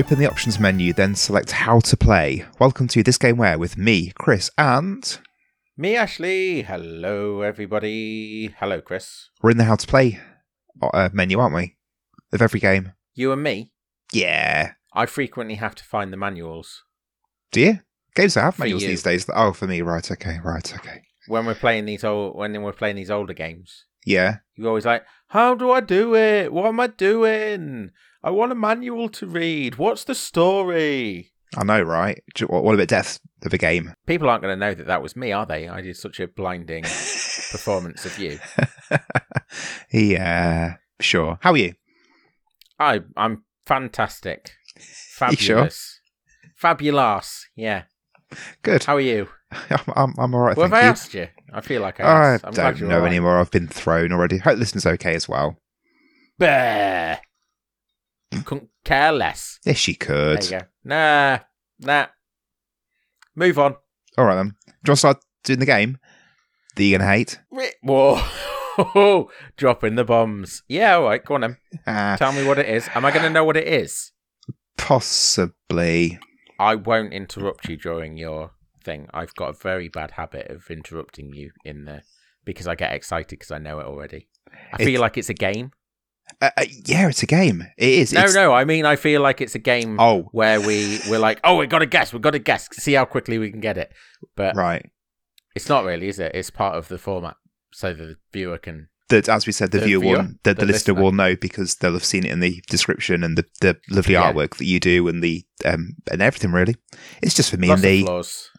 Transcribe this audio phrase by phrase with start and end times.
[0.00, 2.46] Open the options menu, then select how to play.
[2.58, 5.18] Welcome to This Game Where with me, Chris, and
[5.76, 6.62] Me, Ashley.
[6.62, 8.46] Hello, everybody.
[8.58, 9.28] Hello, Chris.
[9.42, 10.18] we're in the how to play
[10.82, 11.76] uh, menu, aren't we?
[12.32, 12.92] Of every game.
[13.14, 13.72] You and me.
[14.10, 14.72] Yeah.
[14.94, 16.82] I frequently have to find the manuals
[17.52, 17.80] Do you?
[18.14, 18.88] Games that have For manuals you.
[18.88, 19.26] these days.
[19.34, 21.02] Oh, for me, right, okay, right, okay.
[21.26, 23.84] when we're playing these old when we're playing these older games.
[24.06, 24.38] Yeah.
[24.56, 26.54] You're always like, "How do I do it?
[26.54, 27.90] What am I doing?
[28.22, 29.76] I want a manual to read.
[29.76, 32.22] What's the story?" I know, right?
[32.46, 33.92] What about depth of a game?
[34.06, 35.66] People aren't going to know that that was me, are they?
[35.68, 36.82] I did such a blinding
[37.50, 38.38] performance of you.
[39.90, 41.38] yeah, sure.
[41.40, 41.74] How are you?
[42.78, 45.56] I I'm fantastic, You sure?
[45.56, 46.00] fabulous,
[46.56, 47.46] fabulous.
[47.56, 47.82] Yeah.
[48.62, 48.84] Good.
[48.84, 49.28] How are you?
[49.50, 50.88] I'm, I'm, I'm all right, What have I you.
[50.90, 51.26] asked you?
[51.52, 52.46] I feel like I I asked.
[52.46, 53.08] I'm don't know right.
[53.08, 53.38] anymore.
[53.40, 54.38] I've been thrown already.
[54.38, 55.56] Hope listeners okay as well.
[56.38, 57.16] Bah.
[58.44, 59.58] Couldn't care less.
[59.64, 60.42] Yes, she could.
[60.42, 60.66] There you go.
[60.84, 61.38] Nah,
[61.80, 62.06] nah.
[63.34, 63.74] Move on.
[64.16, 64.54] All right then.
[64.66, 65.98] Do you want to start doing the game
[66.76, 67.40] that you're gonna hate?
[67.50, 68.20] Ri- Whoa.
[69.56, 70.62] Dropping the bombs.
[70.68, 71.24] Yeah, all right.
[71.24, 71.56] Go on then.
[71.86, 72.88] Ah, Tell me what it is.
[72.94, 74.12] Am I going to know what it is?
[74.78, 76.18] possibly.
[76.58, 79.08] I won't interrupt you during your thing.
[79.12, 82.02] I've got a very bad habit of interrupting you in there
[82.44, 84.28] because I get excited because I know it already.
[84.72, 85.72] I feel like it's a game.
[86.40, 87.62] Uh, uh, yeah, it's a game.
[87.76, 88.12] It is.
[88.12, 88.52] No, It's- no.
[88.52, 91.66] I mean, I feel like it's a game Oh, where we we're like, oh, we
[91.66, 92.12] got to guess.
[92.12, 92.68] We've got to guess.
[92.72, 93.92] See how quickly we can get it.
[94.36, 94.84] But right.
[95.54, 96.32] It's not really, is it?
[96.34, 97.36] It's part of the format,
[97.72, 98.88] so the viewer can.
[99.08, 100.16] That, as we said, the, The viewer, viewer?
[100.18, 101.02] will, the, the, The listener listener.
[101.02, 104.32] will know because they'll have seen it in the description and the, the lovely Yeah.
[104.32, 106.52] artwork that you do and the um and everything.
[106.52, 106.76] Really,
[107.20, 108.50] it's just for me Lots and the flaws,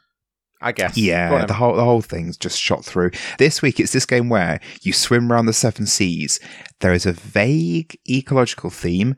[0.62, 0.98] I guess.
[0.98, 3.12] Yeah, the whole the whole thing's just shot through.
[3.40, 6.40] This week it's this game where you swim around the seven seas.
[6.80, 9.16] There is a vague ecological theme,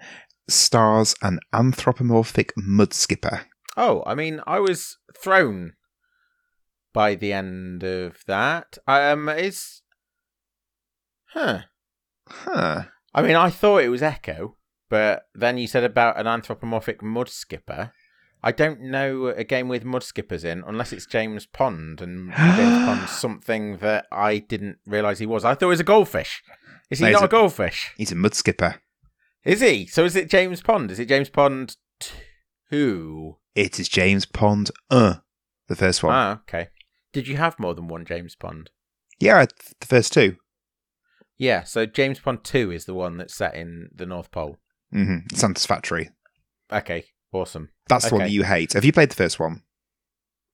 [0.48, 3.48] stars an anthropomorphic mud skipper.
[3.76, 5.74] Oh, I mean, I was thrown
[6.94, 8.78] by the end of that.
[8.88, 9.82] Um, is
[11.28, 11.62] huh?
[12.28, 12.84] Huh.
[13.14, 14.58] I mean, I thought it was Echo,
[14.90, 17.92] but then you said about an anthropomorphic mud skipper.
[18.46, 22.86] I don't know a game with mud skippers in unless it's James Pond, and James
[22.86, 25.46] Pond's something that I didn't realise he was.
[25.46, 26.44] I thought he was a goldfish.
[26.90, 27.92] Is he No, not a a- goldfish?
[27.98, 28.82] He's a mud skipper.
[29.46, 29.86] Is he?
[29.88, 30.92] So is it James Pond?
[30.92, 31.78] Is it James Pond
[32.70, 33.38] two?
[33.56, 34.72] It is James Pond.
[34.90, 35.16] Uh,
[35.68, 36.14] the first one.
[36.14, 36.70] Ah, okay.
[37.12, 38.70] Did you have more than one James Pond?
[39.20, 39.46] yeah,
[39.80, 40.36] the first two.
[41.38, 44.58] Yeah, so James Pond two is the one that's set in the North Pole.
[44.94, 45.36] Mm-hmm.
[45.36, 46.10] Satisfactory.
[46.72, 47.70] Okay, awesome.
[47.88, 48.74] That's the one that you hate.
[48.74, 49.64] Have you played the first one?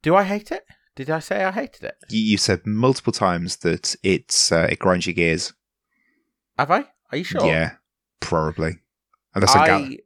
[0.01, 0.63] Do I hate it?
[0.95, 1.95] Did I say I hated it?
[2.09, 5.53] You, you said multiple times that it's uh, it grinds your gears.
[6.57, 6.85] Have I?
[7.11, 7.45] Are you sure?
[7.45, 7.73] Yeah,
[8.19, 8.79] probably.
[9.35, 9.97] Unless I'm, ga- I...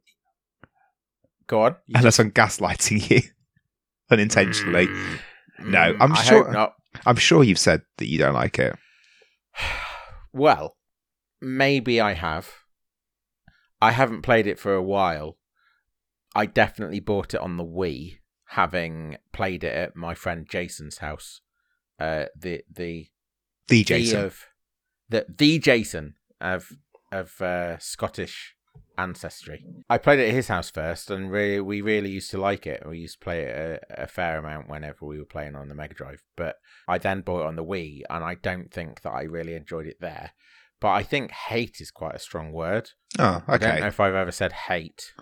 [1.46, 1.76] Go on.
[1.86, 3.22] You unless I'm gaslighting you
[4.10, 4.86] unintentionally.
[4.86, 5.18] Mm,
[5.66, 6.72] No, mm, I'm I sure-.
[7.06, 8.76] I'm sure you've said that you don't like it.
[10.32, 10.76] Well,
[11.40, 12.50] maybe I have.
[13.80, 15.36] I haven't played it for a while.
[16.34, 21.40] I definitely bought it on the Wii, having played it at my friend Jason's house.
[21.98, 23.08] Uh, the the
[23.68, 24.24] The the Jason.
[24.24, 24.46] of
[25.08, 26.72] the the Jason of
[27.12, 28.56] of uh, Scottish
[28.98, 29.64] ancestry.
[29.88, 32.82] I played it at his house first, and really, we really used to like it.
[32.86, 35.74] We used to play it a, a fair amount whenever we were playing on the
[35.74, 36.22] Mega Drive.
[36.36, 36.56] But
[36.88, 39.86] I then bought it on the Wii, and I don't think that I really enjoyed
[39.86, 40.32] it there.
[40.80, 42.90] But I think hate is quite a strong word.
[43.18, 43.86] oh, I don't know okay.
[43.86, 45.12] if I've ever said hate.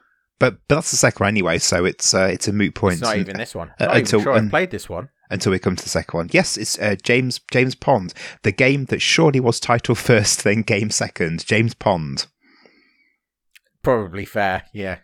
[0.42, 3.02] But but that's the second one anyway, so it's uh, it's a moot point It's
[3.02, 3.70] not even this one.
[3.78, 5.08] uh, Not until- even sure I've played this one.
[5.30, 6.28] until we come to the second one.
[6.32, 10.90] Yes, it's uh, James James Pond, the game that surely was title first, then game
[10.90, 11.46] second.
[11.46, 12.26] James Pond.
[13.82, 14.64] Probably fair.
[14.72, 14.98] Yeah.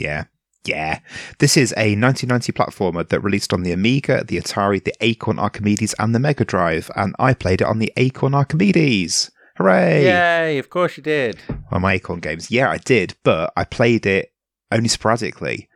[0.00, 0.24] Yeah.
[0.64, 0.98] Yeah.
[1.38, 5.94] This is a 1990 platformer that released on the Amiga, the Atari, the Acorn Archimedes,
[5.98, 9.30] and the Mega Drive, and I played it on the Acorn Archimedes.
[9.56, 10.04] Hooray!
[10.04, 10.58] Yay!
[10.58, 11.38] Of course you did.
[11.70, 12.50] Well, my Acorn games.
[12.50, 14.32] Yeah, I did, but I played it
[14.72, 15.68] only sporadically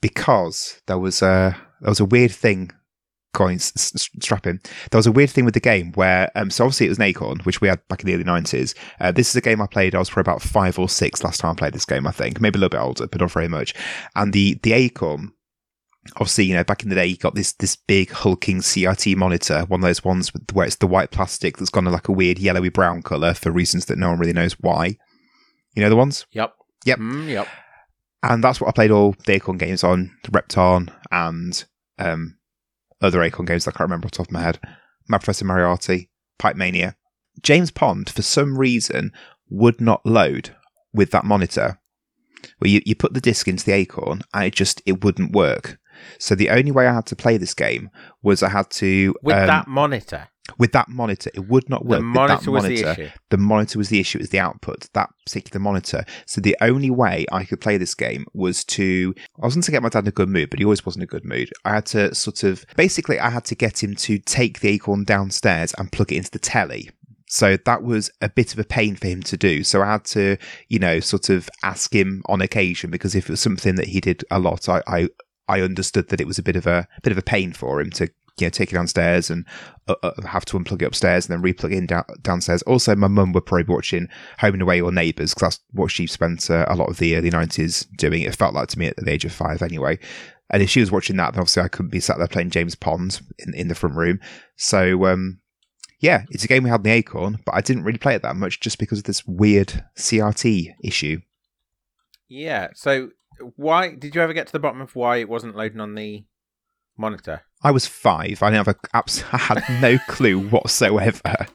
[0.00, 2.70] because there was a there was a weird thing
[3.32, 4.60] going s- s- strapping.
[4.90, 7.04] There was a weird thing with the game where um, so obviously it was an
[7.04, 8.74] Acorn, which we had back in the early nineties.
[9.00, 9.94] Uh, this is a game I played.
[9.94, 12.06] I was probably about five or six last time I played this game.
[12.06, 13.74] I think maybe a little bit older, but not very much.
[14.14, 15.32] And the the Acorn.
[16.16, 19.64] Obviously, you know, back in the day, you got this this big hulking CRT monitor,
[19.68, 22.12] one of those ones with, where it's the white plastic that's gone to like a
[22.12, 24.96] weird yellowy brown color for reasons that no one really knows why.
[25.74, 26.24] You know the ones?
[26.32, 26.54] Yep.
[26.86, 26.98] Yep.
[27.00, 27.48] Mm, yep.
[28.22, 31.64] And that's what I played all the Acorn games on, Repton and
[31.98, 32.36] um,
[33.00, 34.58] other Acorn games that I can't remember off the top of my head.
[35.08, 36.96] My Professor Moriarty, Pipe Mania.
[37.42, 39.12] James Pond, for some reason,
[39.48, 40.54] would not load
[40.92, 41.78] with that monitor.
[42.58, 45.78] where you, you put the disc into the Acorn and it just it wouldn't work.
[46.18, 47.90] So the only way I had to play this game
[48.22, 51.30] was I had to With um, that monitor, with that monitor.
[51.34, 52.00] It would not work.
[52.00, 53.02] the with that monitor was the monitor.
[53.02, 53.10] issue.
[53.30, 54.18] The monitor was the issue.
[54.18, 56.04] It was the output, that particular monitor.
[56.26, 59.82] So the only way I could play this game was to, I wasn't to get
[59.82, 61.50] my dad in a good mood, but he always was in a good mood.
[61.64, 65.04] I had to sort of, basically, I had to get him to take the Acorn
[65.04, 66.90] downstairs and plug it into the telly.
[67.28, 69.62] So that was a bit of a pain for him to do.
[69.62, 70.36] So I had to,
[70.68, 74.00] you know, sort of ask him on occasion because if it was something that he
[74.00, 75.08] did a lot, I, I,
[75.46, 77.90] I understood that it was a bit of a bit of a pain for him
[77.92, 78.08] to
[78.40, 79.46] you know take it downstairs and
[79.88, 82.62] uh, uh, have to unplug it upstairs and then replug it in down, downstairs.
[82.62, 84.08] Also, my mum would probably be watching
[84.38, 87.16] Home and Away or Neighbours because that's what she spent uh, a lot of the
[87.16, 88.22] early nineties doing.
[88.22, 89.98] It felt like to me at the age of five anyway.
[90.52, 92.74] And if she was watching that, then obviously I couldn't be sat there playing James
[92.74, 94.18] Pond in, in the front room.
[94.56, 95.40] So um,
[96.00, 98.22] yeah, it's a game we had in the Acorn, but I didn't really play it
[98.22, 101.20] that much just because of this weird CRT issue.
[102.28, 102.68] Yeah.
[102.74, 103.10] So
[103.56, 106.24] why did you ever get to the bottom of why it wasn't loading on the
[107.00, 107.42] monitor?
[107.62, 108.42] I was five.
[108.42, 108.48] I,
[108.94, 111.46] I had no clue whatsoever.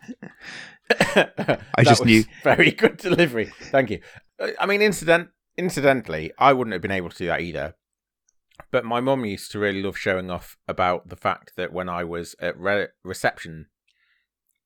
[0.90, 3.52] I just knew- Very good delivery.
[3.72, 4.00] Thank you.
[4.40, 7.76] Uh, I mean, incident incidentally, I wouldn't have been able to do that either.
[8.72, 12.04] But my mum used to really love showing off about the fact that when I
[12.04, 13.68] was at re- reception,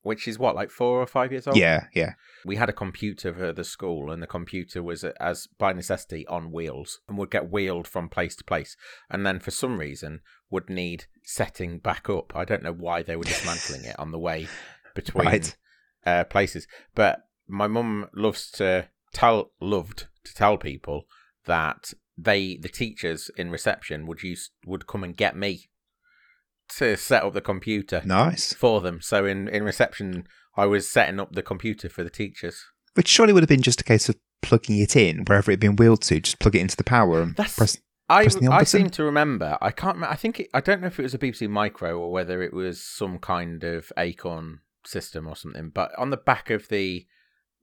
[0.01, 2.13] which is what like four or five years old, Yeah, yeah.
[2.45, 6.25] we had a computer for the school, and the computer was, uh, as by necessity,
[6.27, 8.75] on wheels and would get wheeled from place to place.
[9.09, 12.35] And then, for some reason, would need setting back up.
[12.35, 14.47] I don't know why they were dismantling it on the way
[14.95, 15.55] between Right.
[16.05, 16.67] uh, places.
[16.95, 21.05] But my mum loves to tell, loved to tell people
[21.45, 25.69] that they, the teachers in reception, would use would come and get me
[26.77, 28.53] to set up the computer Nice.
[28.53, 29.01] for them.
[29.01, 32.63] So in in reception, I was setting up the computer for the teachers.
[32.95, 35.59] Which surely would have been just a case of plugging it in wherever it had
[35.59, 36.19] been wheeled to.
[36.19, 37.77] Just plug it into the power and That's press.
[38.09, 39.57] I pressing the on I seem to remember.
[39.61, 39.95] I can't.
[39.95, 40.11] remember.
[40.11, 42.53] I think it, I don't know if it was a BBC Micro or whether it
[42.53, 45.69] was some kind of Acorn system or something.
[45.69, 47.05] But on the back of the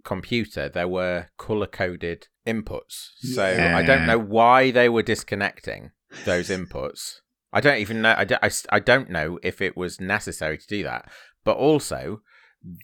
[0.04, 3.10] computer, there were color coded inputs.
[3.18, 5.90] So I don't know why they were disconnecting
[6.24, 7.16] those inputs.
[7.52, 8.14] I don't even know.
[8.16, 11.10] I don't, I, I don't know if it was necessary to do that.
[11.44, 12.22] But also,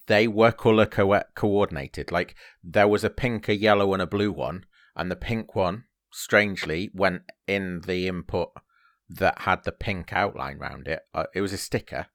[0.07, 2.11] they were color co- coordinated.
[2.11, 4.65] Like there was a pink, a yellow, and a blue one,
[4.97, 8.51] and the pink one, strangely, went in the input
[9.09, 11.01] that had the pink outline round it.
[11.15, 12.07] Uh, it was a sticker,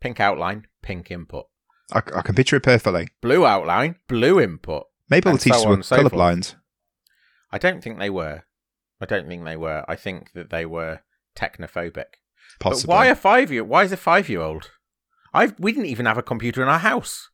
[0.00, 1.46] pink outline, pink input,
[1.92, 3.08] I, I can picture it perfectly.
[3.20, 4.84] blue outline, blue input.
[5.10, 6.12] Maybe all the And so teachers were so forth.
[6.12, 6.54] colorblind.
[7.50, 8.44] I don't think they were.
[9.00, 9.84] I don't think they were.
[9.88, 11.00] I think that they were
[11.36, 12.04] technophobic.
[12.60, 12.86] Possibly.
[12.86, 13.64] But why a five year?
[13.64, 14.70] Why is a five year old?
[15.34, 17.28] I we didn't even have a computer in our house.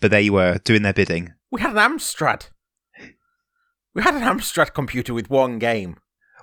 [0.00, 1.34] But they were doing their bidding.
[1.50, 2.48] We had an Amstrad.
[3.94, 5.96] We had an Amstrad computer with one game.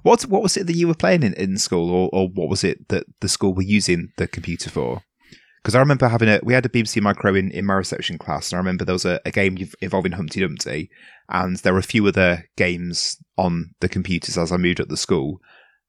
[0.03, 2.63] What what was it that you were playing in, in school, or, or what was
[2.63, 5.03] it that the school were using the computer for?
[5.61, 8.51] Because I remember having a we had a BBC Micro in, in my reception class,
[8.51, 10.89] and I remember there was a, a game involving Humpty Dumpty,
[11.29, 14.97] and there were a few other games on the computers as I moved up the
[14.97, 15.39] school.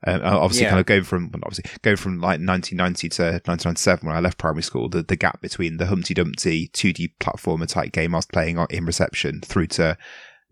[0.05, 0.71] Um, obviously, Yeah.
[0.71, 4.63] kind of going from obviously going from like 1990 to 1997 when I left primary
[4.65, 8.59] school, the, the gap between the Humpty Dumpty 2D platformer type game I was playing
[8.59, 9.97] on, in reception through to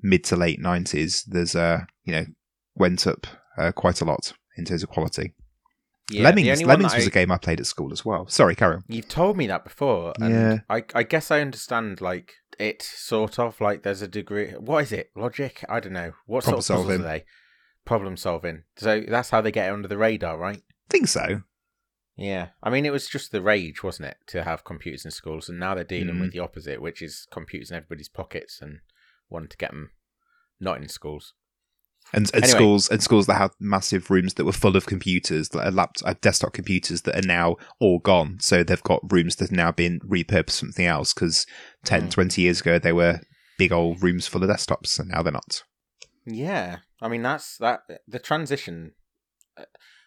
[0.03, 2.25] mid to late 90s, there's uh you know
[2.75, 3.27] went up
[3.59, 5.35] uh, quite a lot in terms of quality.
[6.11, 8.27] Yeah, Lemmings, Lemmings was I- a game I played at school as well.
[8.27, 8.85] Sorry, carry on.
[8.89, 10.13] You've told me that before.
[10.19, 10.59] And Yeah.
[10.69, 14.51] I, I guess I understand, like, it sort of, like, there's a degree.
[14.53, 15.11] What is it?
[15.15, 15.65] Logic?
[15.69, 16.13] I don't know.
[16.27, 17.01] What Problem sort of puzzles solving.
[17.01, 17.25] are they?
[17.85, 18.63] Problem solving.
[18.77, 20.61] So that's how they get under the radar, right?
[20.89, 21.43] think so.
[22.17, 22.49] Yeah.
[22.61, 25.49] I mean, it was just the rage, wasn't it, to have computers in schools.
[25.49, 26.21] And now they're dealing Mm.
[26.23, 28.81] with the opposite, which is computers in everybody's pockets and
[29.31, 29.91] wanting to get them
[30.61, 31.35] not in schools.
[32.13, 32.59] And, and Anyway.
[32.59, 36.09] schools and schools that had massive rooms that were full of computers, that are laptop,
[36.09, 38.39] uh, desktop computers that are now all gone.
[38.41, 41.47] So they've got rooms that have now been repurposed for something else because
[41.85, 42.11] 10, Mm.
[42.11, 43.21] 20 years ago they were
[43.59, 45.63] big old rooms full of desktops, and now they're not.
[46.27, 48.93] Yeah, I mean that's that the transition.
[49.57, 49.65] uh,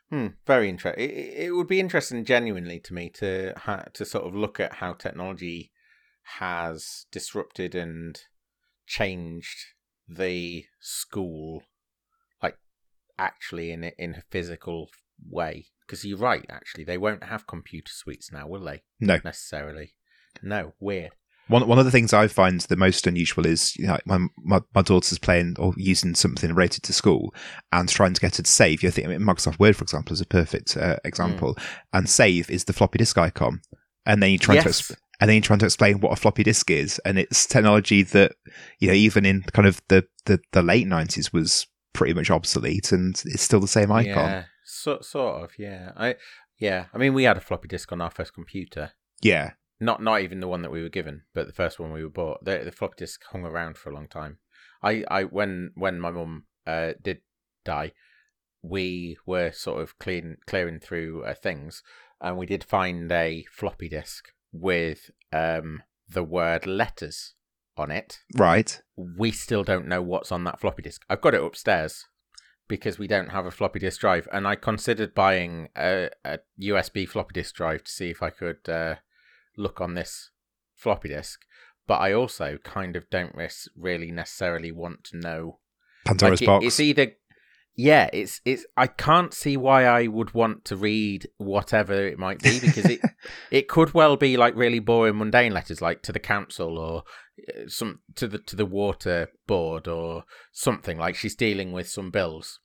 [0.09, 1.03] Hmm, very interesting.
[1.03, 4.59] It, it it would be interesting, genuinely, to me to ha- to sort of look
[4.59, 5.71] at how technology
[6.37, 8.19] has disrupted and
[8.85, 9.65] changed
[10.07, 11.63] the school,
[12.41, 12.57] like
[13.17, 14.89] actually in a, in a physical
[15.29, 15.67] way.
[15.85, 18.83] Because you're right, actually, they won't have computer suites now, will they?
[18.99, 19.19] No.
[19.23, 19.93] necessarily.
[20.41, 21.11] No, weird.
[21.47, 24.61] One one of the things I find the most unusual is you know, my, my
[24.73, 27.33] my daughter's playing or using something related to school
[27.73, 28.81] and trying to get her to save.
[28.81, 31.57] You think I mean, Microsoft Word, for example, is a perfect uh, example.
[31.91, 33.59] And save is the floppy disk icon,
[34.05, 34.81] and then you try to Yes.
[34.81, 38.03] exp- and then you're trying to explain what a floppy disk is, and it's technology
[38.03, 38.33] that
[38.79, 42.91] you know even in kind of the the, the late nineties was pretty much obsolete,
[42.91, 44.29] and it's still the same icon.
[44.29, 45.51] Yeah, so, sort of.
[45.57, 46.15] Yeah, I
[46.57, 46.85] yeah.
[46.93, 48.91] I mean, we had a floppy disk on our first computer.
[49.21, 52.03] Yeah, Not not even the one that we were given, but the first one we
[52.03, 52.43] were bought.
[52.43, 54.39] The, the floppy disk hung around for a long time.
[54.81, 57.19] I, I when when my mum uh, did
[57.63, 57.93] die,
[58.61, 61.83] we were sort of clean clearing through uh, things,
[62.19, 67.33] and we did find a floppy disk with um the word letters
[67.75, 68.19] on it.
[68.37, 68.81] right.
[68.95, 71.01] We still don't know what's on that floppy disk.
[71.09, 72.05] I've got it upstairs
[72.67, 77.07] because we don't have a floppy disk drive, and I considered buying a, a USB
[77.09, 78.95] floppy disk drive to see if I could uh,
[79.57, 80.29] look on this
[80.75, 81.41] floppy disk.
[81.87, 83.35] But I also kind of don't
[83.75, 85.59] really necessarily want to know.
[86.05, 86.65] Pandora's Like, it- box.
[86.65, 87.11] It's either,
[87.75, 88.65] yeah, it's it's.
[88.77, 93.01] I can't see why I would want to read whatever it might be because it
[93.51, 97.03] it could well be like really boring, mundane letters, like to the council or
[97.49, 102.11] uh, some to the to the water board or something like she's dealing with some
[102.11, 102.59] bills.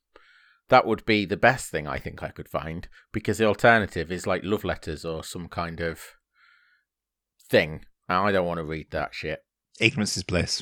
[0.67, 4.27] That would be the best thing I think I could find because the alternative is
[4.27, 6.01] like love letters or some kind of
[7.49, 7.85] thing.
[8.07, 9.43] I don't want to read that shit.
[9.79, 10.61] Ignorance is bliss.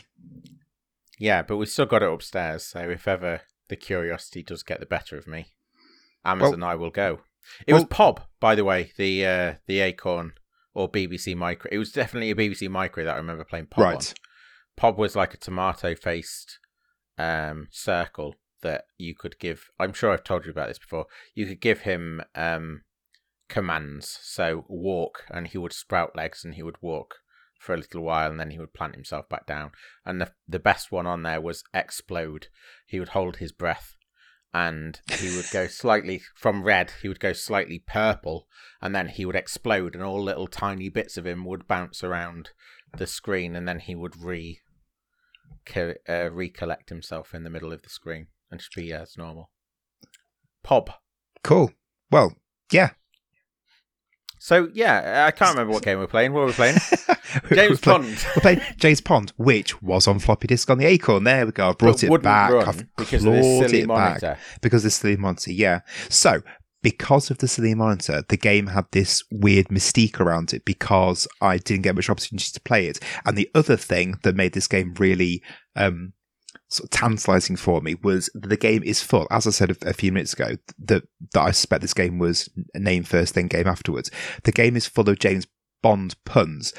[1.19, 4.85] Yeah, but we've still got it upstairs, so if ever the curiosity does get the
[4.85, 5.47] better of me,
[6.25, 7.21] Amazon I will go.
[7.65, 10.33] It was well- Pob, by the way, the uh, the Acorn
[10.73, 11.69] or BBC Micro.
[11.71, 13.93] It was definitely a BBC Micro that I remember playing Pob on.
[13.93, 14.13] right.
[14.75, 16.59] Pob was like a tomato faced
[17.17, 19.69] um, circle that you could give.
[19.79, 21.05] I'm sure I've told you about this before.
[21.33, 22.81] You could give him um,
[23.49, 24.19] commands.
[24.21, 27.15] So walk, and he would sprout legs, and he would walk
[27.59, 29.71] for a little while, and then he would plant himself back down.
[30.05, 32.47] And the the best one on there was explode.
[32.85, 33.95] He would hold his breath.
[34.53, 38.47] And he would go slightly from red, he would go slightly purple,
[38.81, 42.51] and then he would explode, and all little tiny bits of him would bounce around
[42.97, 44.61] the screen, and then he would re
[45.75, 49.49] uh, recollect himself in the middle of the screen and just be as normal.
[50.63, 50.91] Pob.
[51.43, 51.71] Cool.
[52.11, 52.33] Well,
[52.71, 52.91] yeah.
[54.47, 56.31] So yeah, I can't remember what game we're playing.
[56.31, 56.77] What were we playing?
[57.51, 61.25] We're James play- We're playing James Pond, which was on floppy disk on the Acorn.
[61.25, 61.71] There we go.
[61.71, 62.53] I brought But it back.
[62.65, 64.21] I've because of this silly it back.
[64.21, 64.37] monitor.
[64.61, 65.51] because of the silly monitor.
[65.51, 65.81] Yeah.
[66.07, 66.43] So
[66.81, 71.57] because of the silly monitor, the game had this weird mystique around it because I
[71.57, 72.99] didn't get much opportunity to play it.
[73.25, 75.43] And the other thing that made this game really
[75.75, 76.13] um,
[76.69, 79.27] sort of tantalizing for me was the game is full.
[79.31, 82.49] As I said a, a few minutes ago, that that I suspect this game was
[82.75, 84.11] name first, then game afterwards.
[84.43, 85.47] The game is full of James
[85.81, 86.73] Bond puns,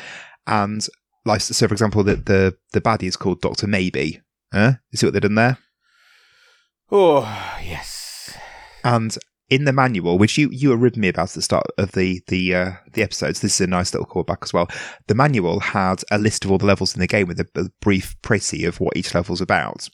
[0.46, 0.86] and
[1.24, 4.20] like so, for example, the the the baddie is called Doctor Maybe.
[4.52, 4.74] Huh?
[4.90, 5.58] You see what they've done there?
[6.90, 7.22] Oh
[7.62, 8.36] yes.
[8.84, 9.16] And
[9.50, 12.20] in the manual, which you you were ribbing me about at the start of the
[12.28, 14.68] the uh, the episodes, this is a nice little callback as well.
[15.06, 17.68] The manual had a list of all the levels in the game with a, a
[17.80, 19.88] brief précis of what each level's about.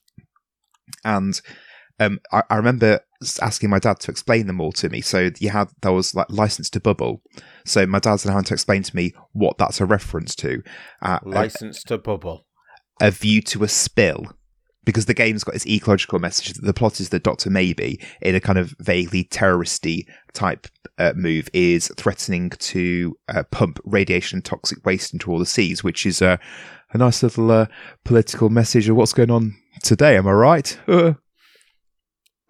[1.04, 1.40] And
[2.00, 3.00] um, I, I remember
[3.40, 5.00] asking my dad to explain them all to me.
[5.00, 7.22] So you had there was like license to bubble.
[7.64, 10.62] So my dad's having to explain to me what that's a reference to.
[11.00, 12.46] Uh, a- License to bubble.
[13.00, 14.36] a view to a spill
[14.84, 17.50] because the game's got this ecological message that the plot is that Dr.
[17.50, 20.66] Maybe, in a kind of vaguely terroristy type
[20.98, 25.82] uh, move, is threatening to uh, pump radiation and toxic waste into all the seas,
[25.82, 26.36] which is uh,
[26.92, 27.66] a nice little uh,
[28.04, 30.16] political message of what's going on today.
[30.16, 30.78] Am I right?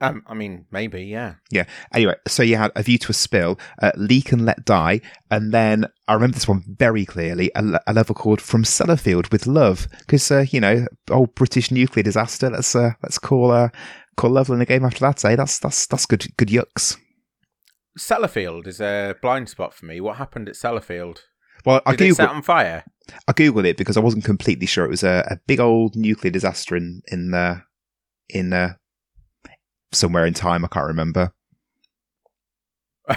[0.01, 1.35] Um, I mean, maybe, yeah.
[1.51, 1.65] Yeah.
[1.93, 5.53] Anyway, so you had a view to a spill, uh, leak and let die, and
[5.53, 9.87] then I remember this one very clearly, a, a level called "From Sellafield with Love,"
[10.01, 12.51] because uh, you know, old British nuclear disaster.
[12.51, 13.69] Let's uh, let's call uh,
[14.17, 15.25] call level in the game after that.
[15.25, 15.37] Eh?
[15.37, 16.99] That's that's that's good good yucks.
[17.99, 20.01] Sellafield is a blind spot for me.
[20.01, 21.21] What happened at Sellafield?
[21.65, 22.85] Well, I Did it set on fire?
[23.29, 24.85] I googled it because I wasn't completely sure.
[24.85, 27.61] It was a, a big old nuclear disaster in in uh,
[28.29, 28.75] in uh,
[29.95, 30.65] somewhere in time.
[30.65, 31.33] I can't remember.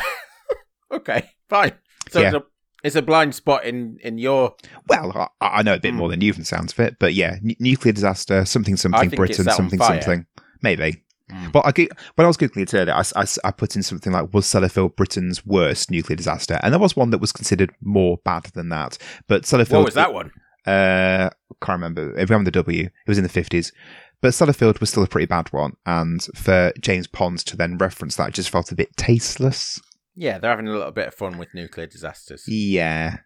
[0.91, 1.74] Okay, fine.
[2.10, 2.27] So Yeah.
[2.27, 2.43] it's, a,
[2.84, 4.55] it's a blind spot in, in your.
[4.88, 5.98] Well, I, I know a bit Hmm.
[5.98, 9.10] more than you from the sounds of it, but yeah, n- nuclear disaster, something something
[9.10, 10.25] Britain, something something,
[10.62, 11.03] maybe.
[11.29, 11.48] Hmm.
[11.53, 14.34] Well, I go- when I was googling it earlier, I I put in something like
[14.34, 18.46] was Sellafield Britain's worst nuclear disaster, and there was one that was considered more bad
[18.53, 18.98] than that.
[19.27, 20.31] But Sellafield, What was that one?
[20.65, 21.29] Uh,
[21.62, 22.12] can't remember.
[22.17, 22.86] It began with the W.
[22.86, 23.74] It was in the fifties.
[24.21, 28.15] But Sellafield was still a pretty bad one, and for James Pond to then reference
[28.15, 29.79] that just felt a bit tasteless.
[30.15, 32.43] Yeah, they're having a little bit of fun with nuclear disasters.
[32.47, 33.17] Yeah,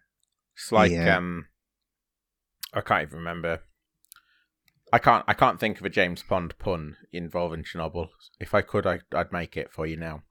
[0.54, 1.16] It's like Yeah.
[1.16, 1.46] um,
[2.74, 3.60] I can't even remember.
[4.92, 5.24] I can't.
[5.26, 8.08] I can't think of a James Pond pun involving Chernobyl.
[8.38, 10.22] If I could, I, I'd make it for you now.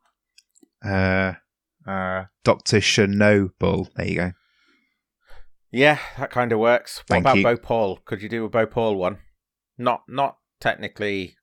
[0.86, 1.34] uh,
[1.90, 3.88] uh, Doctor Chernobyl.
[3.96, 4.32] There you go.
[5.72, 7.00] Yeah, that kind of works.
[7.08, 7.58] What Thank about you.
[7.58, 9.18] Paul, Could you do a Bhopal one?
[9.80, 11.36] Not not technically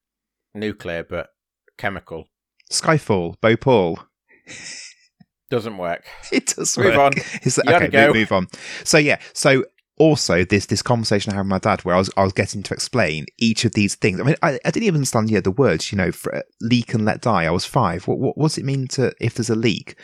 [0.54, 1.28] nuclear, but
[1.76, 2.24] chemical.
[2.72, 3.98] Skyfall, Bhopal.
[5.50, 6.04] Doesn't work.
[6.32, 6.98] It does Move work.
[6.98, 7.12] on.
[7.42, 8.06] Is okay, go.
[8.08, 8.48] move, move on.
[8.84, 9.64] So yeah, so
[9.98, 12.62] also this this conversation I had with my dad, where I was I was getting
[12.64, 14.20] to explain each of these things.
[14.20, 15.90] I mean, I, I didn't even understand yeah the words.
[15.90, 17.44] You know, for uh, leak and let die.
[17.46, 18.06] I was five.
[18.06, 19.98] What what, what does it mean to if there's a leak?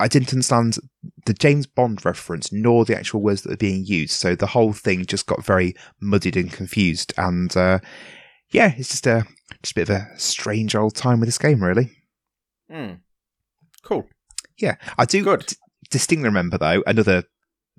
[0.00, 0.78] I didn't understand
[1.24, 4.14] the James Bond reference nor the actual words that were being used.
[4.14, 7.12] So the whole thing just got very muddied and confused.
[7.16, 7.78] And uh,
[8.50, 9.26] yeah, it's just a
[9.62, 11.90] just a bit of a strange old time with this game, really.
[12.70, 12.94] Hmm.
[13.82, 14.06] Cool.
[14.58, 15.46] Yeah, I do Good.
[15.46, 15.56] d-
[15.90, 17.24] distinctly remember though another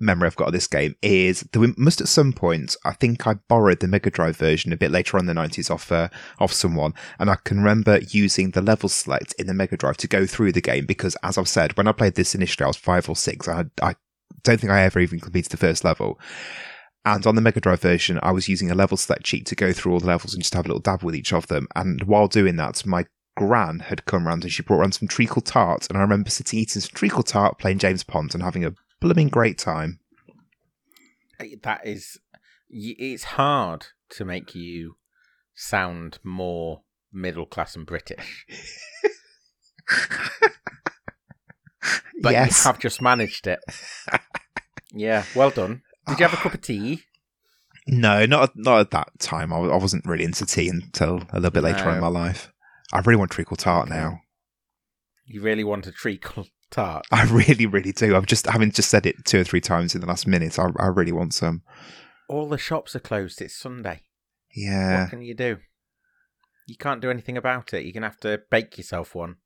[0.02, 3.26] memory I've got of this game is that we must at some point I think
[3.26, 6.08] I borrowed the Mega Drive version a bit later on in the nineties off uh,
[6.38, 10.08] off someone, and I can remember using the level select in the Mega Drive to
[10.08, 12.76] go through the game because, as I've said, when I played this initially, I was
[12.76, 13.46] five or six.
[13.46, 13.94] I I
[14.42, 16.18] don't think I ever even completed the first level.
[17.04, 19.72] And on the Mega Drive version, I was using a level select sheet to go
[19.72, 21.66] through all the levels and just have a little dab with each of them.
[21.74, 25.40] And while doing that, my gran had come round and she brought around some treacle
[25.40, 25.86] tart.
[25.88, 29.28] And I remember sitting eating some treacle tart, playing James Pond, and having a blooming
[29.28, 29.98] great time.
[31.38, 32.18] Eh, that is,
[32.68, 34.96] it's hard to make you
[35.54, 38.46] sound more middle class and British,
[42.22, 42.64] but yes.
[42.64, 43.60] you have just managed it.
[44.92, 45.82] yeah, well done.
[46.08, 47.02] Did you have a cup of tea?
[47.86, 49.52] No, not at- not at that time.
[49.52, 52.52] I, I wasn't really into tea until a little bit later on in my life.
[52.92, 53.96] I really want treacle tart Okay.
[53.98, 54.20] now.
[55.26, 57.06] You really want a treacle tart?
[57.10, 58.16] I really, really do.
[58.16, 60.58] I've just having just said it two or three times in the last minute.
[60.58, 61.62] I, I really want some.
[62.28, 63.40] All the shops are closed.
[63.40, 64.02] It's Sunday.
[64.54, 65.02] Yeah.
[65.02, 65.58] What can you do?
[66.66, 67.84] You can't do anything about it.
[67.84, 69.36] You're gonna have to bake yourself one.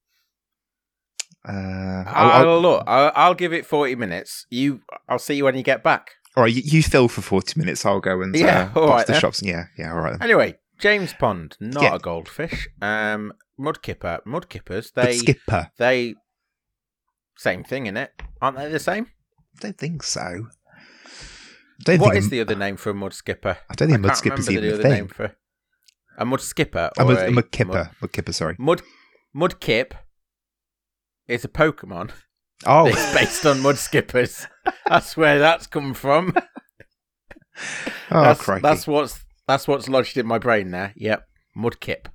[1.47, 1.53] Uh,
[2.07, 2.85] I'll, I'll- I'll- look.
[2.87, 4.47] I'll, I'll give it forty minutes.
[4.51, 6.11] You, I'll see you when you get back.
[6.37, 7.85] All right, you, you fill for forty minutes.
[7.87, 9.21] I'll go and Yeah, uh, all box right the then.
[9.21, 9.43] shops.
[9.43, 10.13] Yeah, yeah, all right.
[10.19, 10.23] Then.
[10.23, 11.95] Anyway, James Pond, not Yeah.
[11.95, 12.69] a goldfish.
[12.83, 14.93] Um, mudkipper, mudkippers.
[14.93, 15.71] They, skipper.
[15.79, 16.15] they,
[17.37, 18.69] same thing in it, aren't they?
[18.69, 19.07] The same.
[19.57, 20.49] I don't think so.
[21.85, 23.59] Don't What think is the other name for a mud skipper?
[23.71, 24.93] I don't think I mud can't skipper's even the a other thing.
[24.93, 25.37] name for
[26.17, 26.91] a mud skipper.
[26.99, 27.91] A or mud, a a mud kipper.
[28.01, 28.33] Mud kipper.
[28.33, 28.57] Sorry.
[28.59, 28.83] Mud
[29.37, 29.93] Mudkip
[31.27, 32.11] is a Pokemon.
[32.67, 34.47] Oh, It's based on mud skippers.
[34.87, 36.35] That's where that's come from.
[36.37, 38.63] oh, that's, crikey.
[38.63, 40.93] that's what's that's what's lodged in my brain there.
[40.97, 42.07] Yep, Mudkip,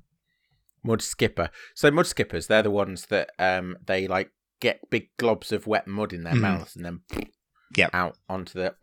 [0.83, 1.49] Mud Skipper.
[1.75, 5.87] So mud skippers, they're the ones that um they like get big globs of wet
[5.87, 7.01] mud in their mouths and then
[7.77, 7.89] Yep.
[7.93, 8.75] out onto the.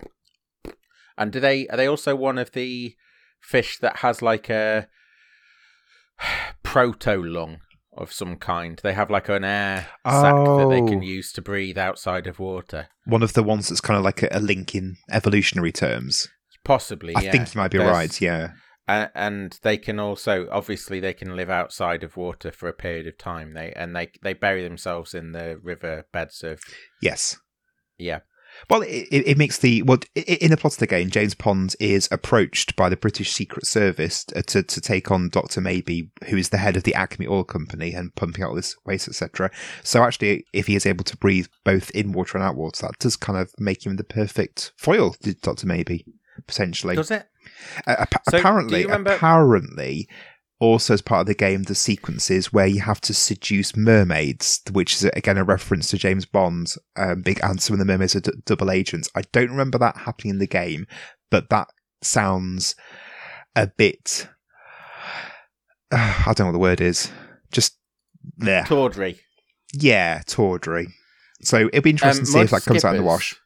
[1.19, 2.95] And do they are they also one of the
[3.41, 4.89] fish that has like a
[6.63, 7.59] proto lung
[7.99, 8.79] of some kind?
[8.83, 11.03] They have like an air sac that they can Oh.
[11.03, 12.89] use to breathe outside of water.
[13.05, 16.29] One of the ones that's kind of like a, a link in evolutionary terms.
[16.65, 17.33] Possibly, I yeah.
[17.33, 18.21] think you might be There's- right.
[18.21, 18.53] Yeah.
[18.89, 23.09] A- and they can also obviously they can live outside of water for a period
[23.09, 26.61] of time they and they they bury themselves in the river beds of
[27.03, 27.37] Yes.
[27.99, 28.21] yeah
[28.69, 31.11] Well, it, it makes the well in the plot of the game.
[31.11, 35.61] James Pond is approached by the British Secret Service uh, to to take on Doctor
[35.61, 39.09] Maybe, who is the head of the Acme Oil Company and pumping out this waste,
[39.09, 39.51] etc.
[39.83, 42.99] So actually, if he is able to breathe both in water and out water, that
[42.99, 46.05] does kind of make him the perfect foil to Doctor Maybe
[46.47, 46.97] potentially.
[46.97, 47.27] does it
[47.87, 50.09] Uh, appa- So, apparently, remember- apparently,
[50.59, 54.95] also as part of the game, the sequences where you have to seduce mermaids, which
[54.95, 58.21] is again a reference to James Bond, um, Big and some of the mermaids are
[58.21, 59.11] d- double agents.
[59.15, 60.87] I don't remember that happening in the game,
[61.31, 61.69] but that
[62.03, 62.75] sounds
[63.55, 64.29] a bit.
[65.93, 67.11] I don't know what the word is.
[67.53, 67.79] Just
[68.37, 69.21] there, tawdry
[69.75, 70.89] yeah, tawdry.
[71.43, 73.37] So it'll be interesting to see Um, if that comes out in the wash.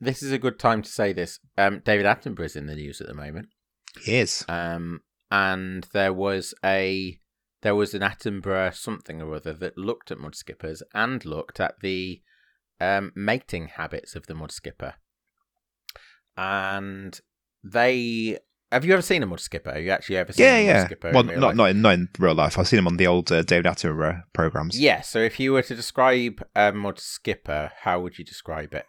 [0.00, 3.00] this is a good time to say this um david attenborough is in the news
[3.00, 3.48] at the moment
[4.06, 4.44] Yes.
[4.48, 7.18] um and there was a
[7.62, 11.74] there was an attenborough something or other that looked at mud skippers and looked at
[11.80, 12.22] the
[12.80, 14.94] um mating habits of the mud skipper
[16.36, 17.20] and
[17.62, 18.38] they
[18.72, 19.72] have you ever seen a mud skipper?
[19.72, 20.84] Have you actually ever seen Yeah, a mud yeah.
[20.86, 21.08] skipper?
[21.08, 21.56] in Well, not life?
[21.56, 22.56] not in, not in real life.
[22.56, 24.78] I've seen them on the old uh, David Attenborough programs.
[24.78, 28.86] Yeah, so if you were to describe a mud skipper, how would you describe it?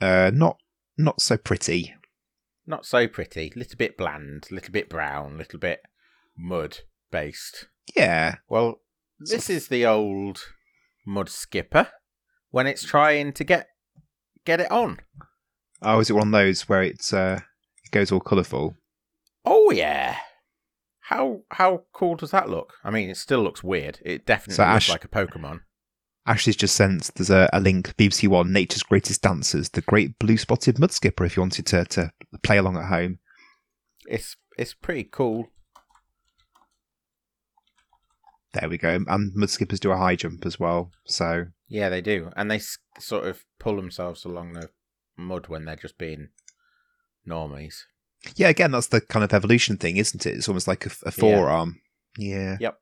[0.00, 0.56] Uh, not
[0.96, 1.94] not so pretty.
[2.66, 5.80] Not so pretty, little bit bland, little bit brown, little bit
[6.36, 6.78] mud
[7.10, 7.66] based.
[7.96, 8.36] Yeah.
[8.48, 8.80] Well,
[9.20, 10.40] this is the old
[11.06, 11.88] mud skipper
[12.50, 13.68] when it's trying to get
[14.44, 14.98] get it on.
[15.82, 17.40] Oh, is it one of those where it's uh,
[17.84, 18.74] it goes all colourful?
[19.44, 20.16] Oh yeah.
[21.00, 22.74] How how cool does that look?
[22.82, 24.00] I mean, it still looks weird.
[24.04, 25.60] It definitely So looks Ash- like a Pokemon.
[26.28, 30.36] Ashley's just sent there's a, a link BBC One Nature's Greatest Dancers, the Great Blue
[30.36, 31.24] Spotted Mud Skipper.
[31.24, 32.10] If you wanted to to
[32.42, 33.18] play along at home,
[34.08, 35.48] It's it's pretty cool.
[38.52, 39.00] there we go.
[39.06, 40.90] And mud skippers do a high jump as well.
[41.06, 44.70] So Yeah, they do, and they s- sort of pull themselves along the
[45.16, 46.28] mud when they're just being
[47.28, 47.82] normies.
[48.34, 50.34] yeah, again, that's the kind of evolution thing, isn't it?
[50.36, 51.80] It's almost like a, a forearm.
[52.16, 52.56] Yeah.
[52.60, 52.78] Yep.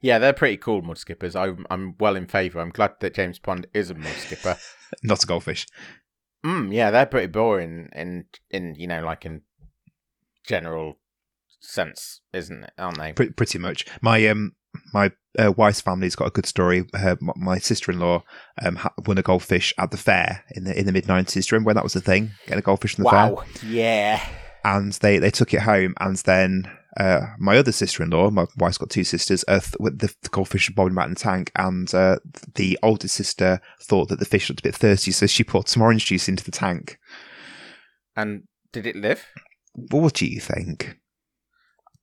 [0.00, 1.34] Yeah, they're pretty cool mud skippers.
[1.34, 2.60] I'm I'm well in favour.
[2.60, 4.56] I'm glad that James Pond is a mud skipper.
[5.02, 5.66] not a goldfish.
[6.44, 9.42] Mm, yeah, they're pretty boring in in you know like in
[10.46, 10.98] general
[11.60, 12.72] sense, isn't it?
[12.78, 13.12] Aren't they?
[13.12, 13.86] Pre- pretty much.
[14.02, 14.52] My um
[14.92, 16.84] my uh, wife's family's got a good story.
[16.94, 18.24] Her m- my sister in law
[18.62, 21.50] um ha- won a goldfish at the fair in the in the mid nineties.
[21.50, 22.32] Remember when that was a thing?
[22.46, 23.32] Getting a goldfish in the fair.
[23.34, 23.44] Wow.
[23.66, 24.20] Yeah.
[24.64, 28.90] and they they took it home and then uh, my other sister-in-law my wife's got
[28.90, 32.18] two sisters uh, th- the, the goldfish were bobbing about in the tank and uh,
[32.54, 35.82] the oldest sister thought that the fish looked a bit thirsty so she poured some
[35.82, 36.98] orange juice into the tank
[38.16, 39.26] And did it live?
[39.90, 40.98] what do you think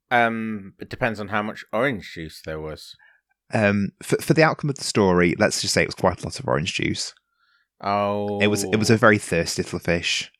[0.10, 2.96] Um, it depends on how much orange juice there was.
[3.54, 6.26] um, for, for the outcome of the story let's just say it was quite a
[6.26, 7.14] lot of orange juice
[7.84, 10.32] Oh, it was it was a very thirsty little fish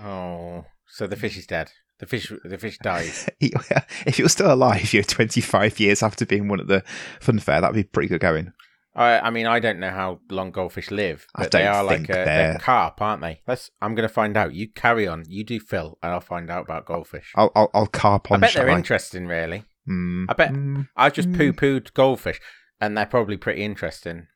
[0.00, 1.70] Oh, so the fish is dead.
[1.98, 3.10] The fish, the fish died.
[3.40, 6.84] if you're still alive you're 25 years after being one at the
[7.20, 8.52] fun fair that'd be pretty good going
[8.98, 12.08] I, I mean, I don't know how long goldfish live, I but they are like
[12.08, 13.42] a, they're- they're carp, aren't they?
[13.46, 13.70] Let's.
[13.80, 14.54] I'm going to find out.
[14.54, 15.22] You carry on.
[15.28, 17.30] You do Phil, and I'll find out about goldfish.
[17.36, 18.38] I'll, I'll, I'll carp on.
[18.38, 18.76] I bet they're I?
[18.76, 19.62] interesting, really.
[19.88, 21.36] Mm, I bet- mm, I just Mm.
[21.36, 22.40] poo pooed goldfish,
[22.80, 24.26] and they're probably pretty interesting.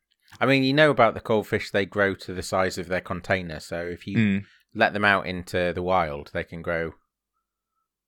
[0.40, 3.58] I mean, you know about the goldfish; they grow to the size of their container.
[3.58, 4.44] So if you mm.
[4.76, 6.92] let them out into the wild, they can grow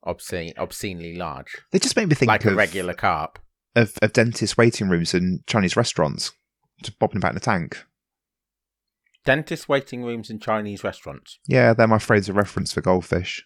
[0.05, 3.39] obscene, obscenely large, they just make me think like of a regular carp.
[3.75, 6.33] of, of dentist waiting rooms and Chinese restaurants,
[6.83, 7.85] just bobbing about in a tank.
[9.25, 11.39] Dentist waiting rooms and Chinese restaurants.
[11.47, 13.45] Yeah, they're my frames of reference for goldfish.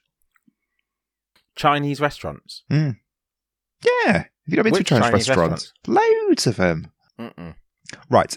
[1.54, 2.64] Chinese restaurants.
[2.68, 5.72] Yeah, have you not been to Which Chinese, Chinese restaurants?
[5.86, 6.90] Loads of them.
[7.18, 7.54] Mm-mm.
[8.10, 8.36] Right,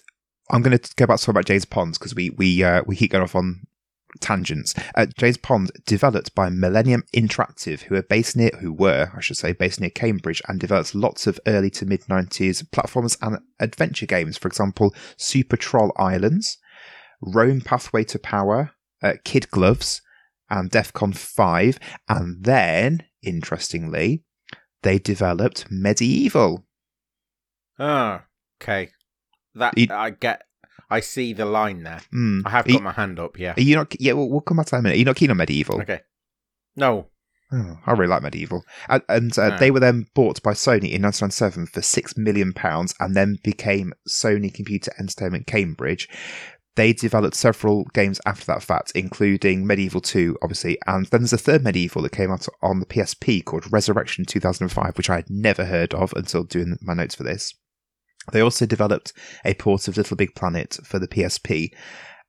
[0.51, 2.95] I'm going to go back to talk about James Ponds because we we uh, we
[2.95, 3.61] keep going off on
[4.19, 4.73] tangents.
[4.95, 9.37] Uh, James Pond, developed by Millennium Interactive, who are based near, who were, I should
[9.37, 14.05] say, based near Cambridge, and developed lots of early to mid '90s platforms and adventure
[14.05, 14.37] games.
[14.37, 16.57] For example, Super Troll Islands,
[17.21, 18.71] Rome Pathway to Power,
[19.01, 20.01] uh, Kid Gloves,
[20.49, 21.79] and DEFCON 5.
[22.09, 24.23] And then, interestingly,
[24.83, 26.63] they developed MediEvil.
[27.79, 28.25] Ah,
[28.61, 28.89] okay.
[29.55, 30.43] That I get.
[30.91, 32.01] I see the line there.
[32.13, 32.41] Mm.
[32.45, 33.39] I have Are you- got my hand up.
[33.39, 33.53] Yeah.
[33.57, 33.95] Are you not?
[33.99, 34.95] Yeah, we'll, we'll come back to that in a minute.
[34.95, 35.81] Are you not keen on MediEvil?
[35.81, 36.01] Okay.
[36.75, 37.07] No.
[37.53, 38.61] Oh, I really like MediEvil.
[38.87, 39.57] And, and uh, No.
[39.57, 43.91] they were then bought by Sony in 1997 for £6 million pounds and then became
[44.07, 46.07] Sony Computer Entertainment Cambridge.
[46.77, 51.37] They developed several games after that fact, including MediEvil 2, obviously, and then there's a
[51.37, 55.65] third MediEvil that came out on the PSP called Resurrection 2005, which I had never
[55.65, 57.53] heard of until doing my notes for this.
[58.31, 61.71] They also developed a port of Little Big Planet for the PSP,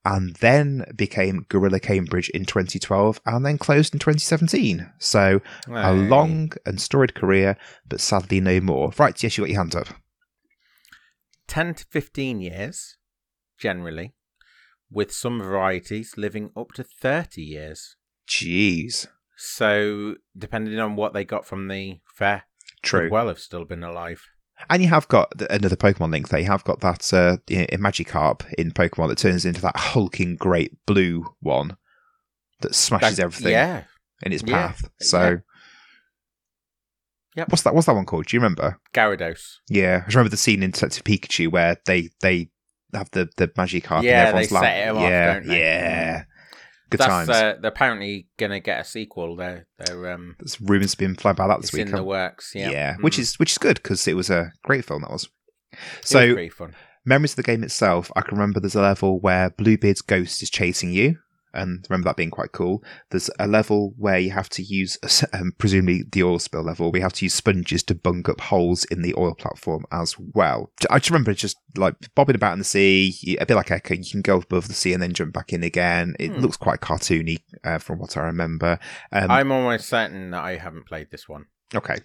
[0.05, 4.91] and then became Guerrilla Cambridge in 2012, and then closed in 2017.
[4.99, 8.93] So a long and storied career, but sadly no more.
[8.99, 9.89] Right, yes, you got your hand up.
[11.47, 12.97] 10 to 15 years,
[13.59, 14.15] generally,
[14.91, 17.97] with some varieties living up to 30 years.
[18.29, 19.07] Jeez.
[19.37, 22.45] So, depending on what they got from the fair,
[22.83, 23.11] True.
[23.11, 24.23] well have still been alive.
[24.71, 26.41] And you have got another Pokemon link there.
[26.41, 31.35] You have got that uh, Magikarp in Pokemon that turns into that hulking great blue
[31.41, 31.77] one
[32.61, 33.85] that smashes That- everything Yeah.
[34.23, 34.89] in its Yeah, path.
[35.01, 35.37] So, yeah.
[37.37, 37.49] Yep.
[37.51, 37.75] what's that?
[37.75, 38.27] What's that one called?
[38.27, 38.79] Do you remember?
[38.95, 39.57] Gyarados.
[39.69, 42.51] Yeah, I remember the scene in Detective Pikachu where they they
[42.93, 45.59] have the the Magikarp Yeah, in everyone's they set him off, yeah, don't they?
[45.61, 46.25] yeah.
[46.93, 47.29] Good That's times.
[47.31, 49.35] uh, they're apparently gonna get a sequel.
[49.37, 51.87] They're they're um There's rumours been flying by that this it's week.
[51.87, 52.53] in the works.
[52.55, 53.21] Yeah, which Mm.
[53.21, 55.03] is which is good because it was a great film.
[55.03, 55.29] That was.
[55.73, 56.75] Was So fun.
[57.05, 60.51] memories of the game itself, I can remember there's a level where Bluebeard's ghost is
[60.51, 61.17] chasing you,
[61.55, 62.83] and remember that being quite cool.
[63.11, 64.99] There's a level where you have to use,
[65.33, 68.85] um, presumably the oil spill level, we have to use sponges to bung up holes
[68.85, 70.71] in the oil platform as well.
[70.91, 73.95] I just remember just like bobbing about in the sea, a bit like Echo.
[73.95, 76.15] You can go above the sea and then jump back in again.
[76.19, 76.41] It Hmm.
[76.41, 78.79] looks quite cartoony uh, from what I remember.
[79.13, 81.47] Um, I'm almost certain that I haven't played this one.
[81.75, 81.97] okay.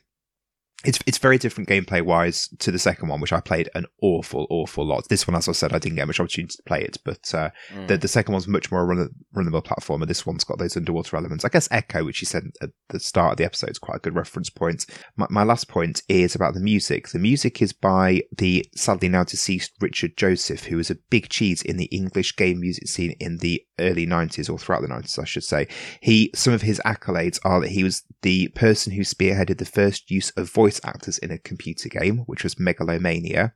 [0.86, 4.46] It's it's very different gameplay wise to the second one, which I played an awful,
[4.52, 5.10] awful lot.
[5.10, 7.50] This one, as I said, I didn't get much opportunity to play it, but uh,
[7.74, 7.88] Mm.
[7.88, 10.08] the the second one's much more run runnable platformer.
[10.08, 11.44] This one's got those underwater elements.
[11.44, 14.02] I guess Echo, which you said at the start of the episode, is quite a
[14.02, 14.86] good reference point.
[15.16, 17.10] My, my last point is about the music.
[17.10, 21.64] The music is by the sadly now deceased Richard Joseph, who was a big cheese
[21.64, 25.26] in the English game music scene in the early nineties or throughout the nineties, I
[25.26, 25.68] should say.
[26.02, 30.12] He some of his accolades are that he was the person who spearheaded the first
[30.12, 33.54] use of voice actors in a computer game, which was Megalomania.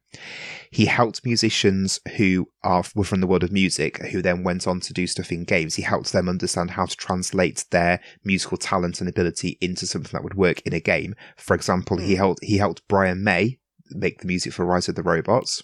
[0.71, 4.79] He helped musicians who are were from the world of music, who then went on
[4.81, 5.75] to do stuff in games.
[5.75, 10.23] He helped them understand how to translate their musical talent and ability into something that
[10.23, 11.15] would work in a game.
[11.37, 12.17] For example, he hmm.
[12.17, 15.63] helped he helped Brian May make the music for Rise of the Robots.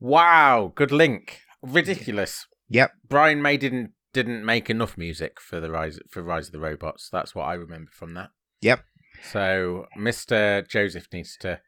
[0.00, 1.40] Wow, good link.
[1.62, 2.46] Ridiculous.
[2.68, 2.92] Yep.
[3.08, 7.08] Brian May didn't didn't make enough music for the rise for Rise of the Robots.
[7.10, 8.30] That's what I remember from that.
[8.62, 8.84] Yep.
[9.22, 10.66] So Mr.
[10.68, 11.60] Joseph needs to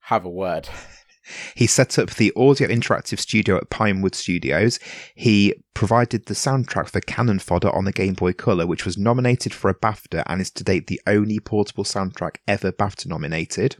[0.00, 0.68] have a word.
[1.54, 4.78] He set up the audio interactive studio at Pinewood Studios.
[5.14, 9.52] He provided the soundtrack for Cannon Fodder on the Game Boy Color, which was nominated
[9.52, 13.76] for a BAFTA and is to date the only portable soundtrack ever BAFTA nominated.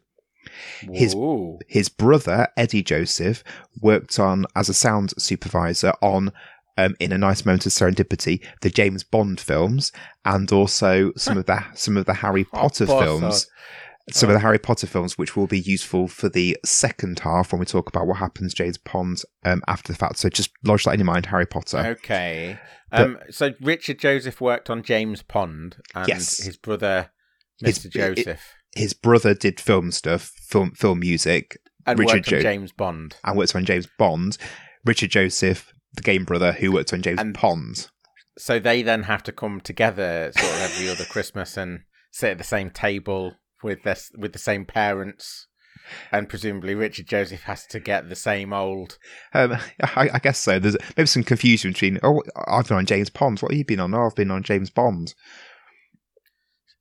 [0.93, 1.59] His- Ooh.
[1.67, 3.43] His brother, Eddie Joseph,
[3.81, 6.33] worked on as a sound supervisor on,
[6.79, 9.93] um, in a nice moment of serendipity, the James Bond films
[10.25, 13.05] and also some of the some of the Harry Potter Potter.
[13.05, 13.47] films.
[14.11, 17.61] Some of the Harry Potter films, which will be useful for the second half when
[17.61, 20.17] we talk about what happens James Pond um, after the fact.
[20.17, 21.77] So just lodge that in your mind, Harry Potter.
[21.99, 22.59] Okay.
[22.91, 26.43] Um, so Richard Joseph worked on James Pond and Yes.
[26.43, 27.11] his brother
[27.61, 27.91] His- Mr.
[27.91, 32.73] Joseph His brother did film stuff, film film music, and Richard worked on Jo- James
[32.73, 33.17] Bond.
[33.25, 34.39] and worked on James Bond.
[34.87, 37.89] Richard Joseph, the game brother, who worked on James And- Pond.
[38.39, 41.81] So they then have to come together sort of every other Christmas and
[42.13, 43.35] sit at the same table
[43.65, 45.49] with their, with the same parents.
[46.13, 48.99] And presumably Richard Joseph has to get the same old
[49.35, 50.59] Um, I, I guess so.
[50.59, 51.99] There's maybe some confusion between.
[52.03, 53.41] Oh, I've been on James Pond.
[53.41, 53.93] What have you been on?
[53.95, 55.15] Oh, I've been on James Bond.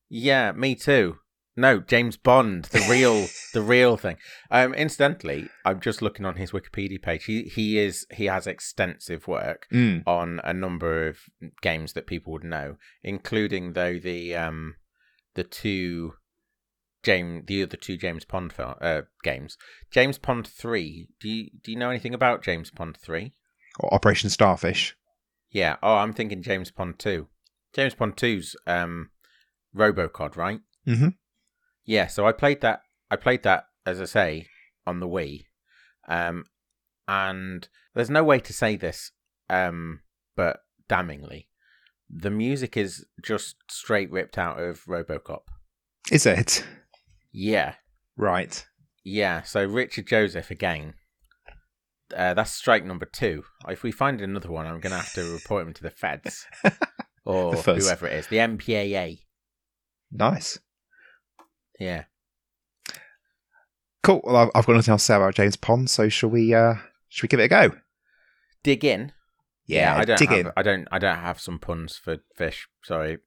[0.10, 1.18] Yeah, me too.
[1.60, 4.18] No, James Bond, the real, the real thing.
[4.52, 7.26] Um, incidentally, I'm just looking on his Wikipedia page.
[7.26, 10.04] He he is he has extensive work Mm.
[10.06, 11.18] on a number of
[11.62, 14.76] games that people would know, including though the um
[15.34, 16.14] the two
[17.04, 19.58] James the other two James Pond film, uh, games.
[19.92, 21.08] James Pond three.
[21.20, 23.34] Do you do you know anything about James Pond three?
[23.80, 24.96] Or Operation Starfish.
[25.50, 25.78] Yeah.
[25.82, 27.28] Oh, I'm thinking James Pond two.
[27.74, 29.10] James Pond 2's um
[29.76, 30.62] RoboCod, right?
[30.88, 31.16] Mhm.
[31.88, 32.06] Yeah.
[32.06, 32.82] So I played that.
[33.10, 34.48] I played that as I say
[34.86, 35.46] on the Wii,
[36.08, 36.44] um,
[37.08, 39.12] and there's no way to say this,
[39.50, 40.02] um,
[40.36, 41.48] but damningly,
[42.10, 45.42] the music is just straight ripped out of RoboCop.
[46.12, 46.66] Is it?
[47.32, 47.76] Yeah.
[48.16, 48.66] Right.
[49.04, 50.94] Yeah, so Richard Joseph again.
[52.16, 53.44] Uh, that's strike number two.
[53.68, 56.46] If we find another one, I'm going to have to report him to the feds
[57.26, 59.20] or The whoever it is, the MPAA.
[60.12, 60.60] Nice.
[61.80, 62.06] Yeah.
[64.04, 64.22] Cool.
[64.24, 66.54] Well, I've, I've got nothing else to say about James Pond, so shall we?
[66.54, 66.76] Uh,
[67.10, 67.72] shall we give it a go?
[68.64, 69.12] Dig in.
[69.66, 70.18] Yeah, I don't.
[70.18, 70.52] dig have, in.
[70.56, 70.88] I don't.
[70.92, 72.68] I don't have some puns for fish.
[72.84, 73.18] Sorry.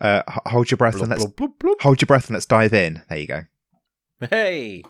[0.00, 3.02] Uh, hold your breath and let's blub, blub, hold your breath and let's dive in.
[3.08, 3.42] There you go.
[4.28, 4.82] Hey.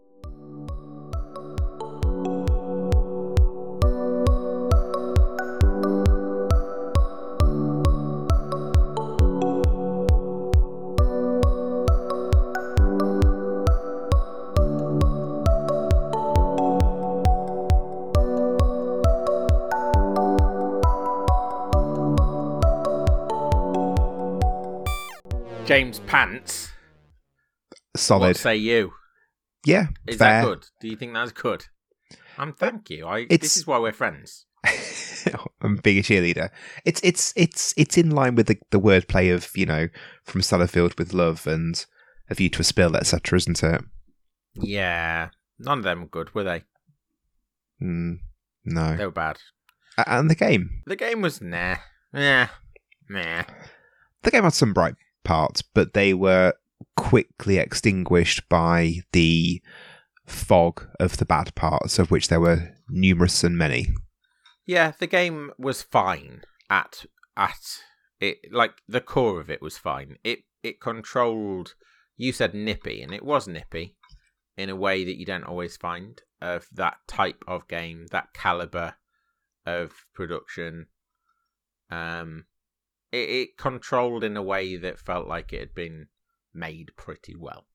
[25.73, 26.71] James Pants.
[27.97, 28.29] Solid.
[28.29, 28.93] What say you?
[29.65, 29.87] yeah.
[30.07, 30.43] Is fair.
[30.43, 30.67] that good?
[30.83, 31.65] Do you think that's good?
[32.37, 33.07] Um, thank you.
[33.07, 33.21] I.
[33.21, 34.45] It's- This is why we're friends.
[35.63, 36.51] I'm being a cheerleader.
[36.85, 39.89] It's it's it's it's in line with the, the wordplay of you know
[40.25, 41.85] from Sellafield with love and
[42.29, 43.39] a view to a spill, etc.
[43.39, 43.83] Isn't it?
[44.55, 45.31] Yeah.
[45.59, 46.65] None of them were good, were they?
[47.83, 48.19] Mm,
[48.67, 48.97] no.
[48.97, 49.39] They were bad.
[50.07, 51.77] And the game, The game was nah.
[52.13, 52.49] Nah.
[53.09, 53.45] Nah.
[54.23, 56.55] the game had some bright parts, but they were
[56.97, 59.63] quickly extinguished by the
[60.27, 63.89] fog of the bad parts, of which there were numerous and many.
[64.67, 67.05] Yeah, the game was fine at
[67.37, 67.81] at
[68.21, 70.17] it like the core of it was fine.
[70.23, 71.75] It it controlled
[72.17, 73.97] you said nippy and it was nippy
[74.57, 78.95] in a way that you don't always find of that type of game, that caliber
[79.67, 80.87] of production.
[81.91, 82.45] Um
[83.13, 86.07] it, it controlled in a way that felt like it had been
[86.55, 87.67] made pretty well.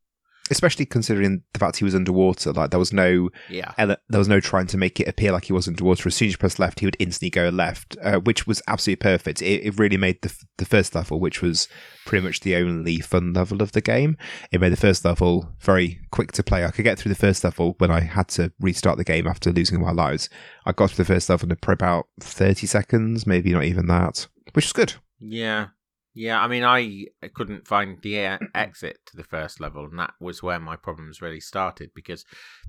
[0.49, 2.53] especially considering the fact he was underwater.
[2.53, 3.73] Like there was no, Yeah.
[3.77, 6.07] ele- there was no trying to make it appear like he was underwater.
[6.07, 9.01] As soon as you press left, he would instantly go left, uh, which was absolutely
[9.01, 9.41] perfect.
[9.41, 11.67] It, it really made the f- the first level, which was
[12.05, 14.15] pretty much the only fun level of the game,
[14.49, 16.63] it made the first level very quick to play.
[16.63, 19.51] I could get through the first level when I had to restart the game after
[19.51, 20.29] losing my lives.
[20.65, 24.63] I got through the first level in about thirty seconds, maybe not even that, which
[24.67, 24.93] was good.
[25.19, 25.67] Yeah.
[26.13, 30.41] Yeah, I mean, I couldn't find the exit to the first level, and that was
[30.41, 32.25] where my problems really started because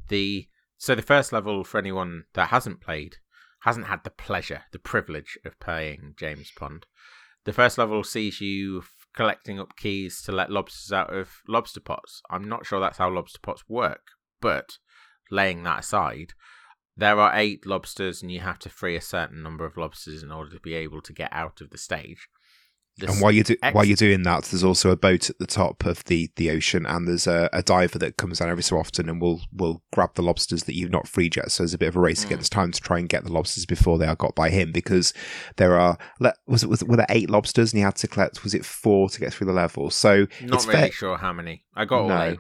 [0.09, 3.17] the so the first level for anyone that hasn't played
[3.63, 6.87] hasn't had the pleasure, the privilege of playing James Pond.
[7.45, 11.81] The first level sees you f- collecting up keys to let lobsters out of lobster
[11.81, 12.23] pots.
[12.31, 14.09] I'm not sure that's how lobster pots work,
[14.41, 14.79] but
[15.31, 16.35] laying that aside,
[16.97, 20.31] there are eight lobsters, and you have to free a certain number of lobsters in
[20.31, 22.29] order to be able to get out of the stage.
[23.07, 25.47] And while you do ex- while you're doing that, there's also a boat at the
[25.47, 28.79] top of the, the ocean, and there's a, a diver that comes down every so
[28.79, 31.51] often and will will grab the lobsters that you've not freed yet.
[31.53, 32.27] So there's a bit of a race Mm.
[32.27, 35.13] against time to try and get the lobsters before they are got by him, because
[35.57, 35.97] there are
[36.47, 39.09] was it was were there eight lobsters and he had to collect was it four
[39.11, 39.91] to get through the level?
[39.91, 41.65] So Not it's really fair- sure how many.
[41.77, 42.23] I got all No.
[42.23, 42.39] eight.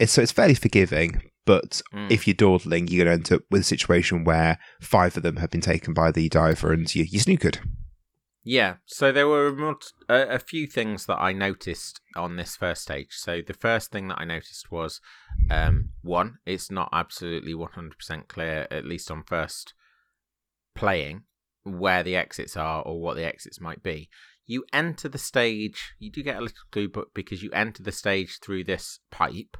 [0.00, 2.10] it's so it's fairly forgiving, but Mm.
[2.10, 5.36] if you're dawdling, you're going to end up with a situation where five of them
[5.36, 7.58] have been taken by the diver and you you snookered.
[8.50, 9.76] Yeah, so there were
[10.08, 13.10] a, few things that I noticed on this first stage.
[13.10, 15.02] So the first thing that I noticed was
[15.50, 19.74] um, one, it's not absolutely 100% clear, at least on first
[20.74, 21.24] playing,
[21.62, 24.08] where the exits are or what the exits might be.
[24.46, 27.92] You enter the stage, you do get a little clue, but because you enter the
[27.92, 29.58] stage through this pipe,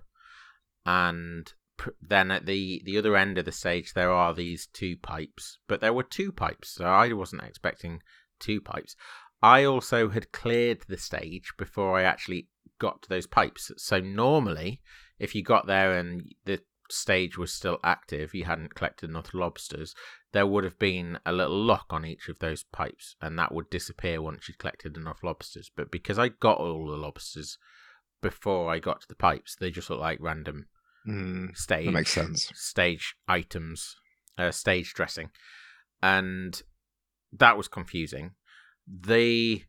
[0.87, 1.53] and
[2.01, 5.83] then at the the other end of the stage there are these two pipes, but
[5.83, 8.01] there were two pipes, so I wasn't expecting
[8.39, 8.97] two pipes.
[9.43, 12.49] I also had cleared the stage before I actually
[12.79, 13.71] got to those pipes.
[13.77, 14.81] So normally,
[15.19, 19.95] if you got there and the stage was still active, you hadn't collected enough lobsters,
[20.33, 23.71] there would have been a little lock on each of those pipes, and that would
[23.71, 25.71] disappear once you'd collected enough lobsters.
[25.75, 27.59] But because I got all the lobsters
[28.21, 30.67] before I got to the pipes, they just look like random
[31.07, 32.51] Mm, stage makes sense.
[32.55, 33.97] stage items,
[34.37, 35.31] uh, stage dressing,
[36.03, 36.63] and
[37.33, 38.33] that was confusing.
[38.87, 39.63] The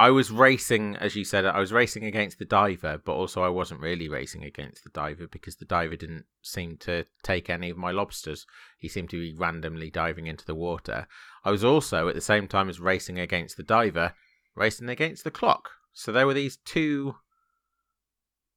[0.00, 3.50] I was racing, as you said, I was racing against the diver, but also I
[3.50, 7.76] wasn't really racing against the diver because the diver didn't seem to take any of
[7.76, 8.46] my lobsters.
[8.78, 11.06] He seemed to be randomly diving into the water.
[11.44, 14.14] I was also, at the same time as racing against the diver,
[14.56, 15.68] racing against the clock.
[15.92, 17.16] So there were these two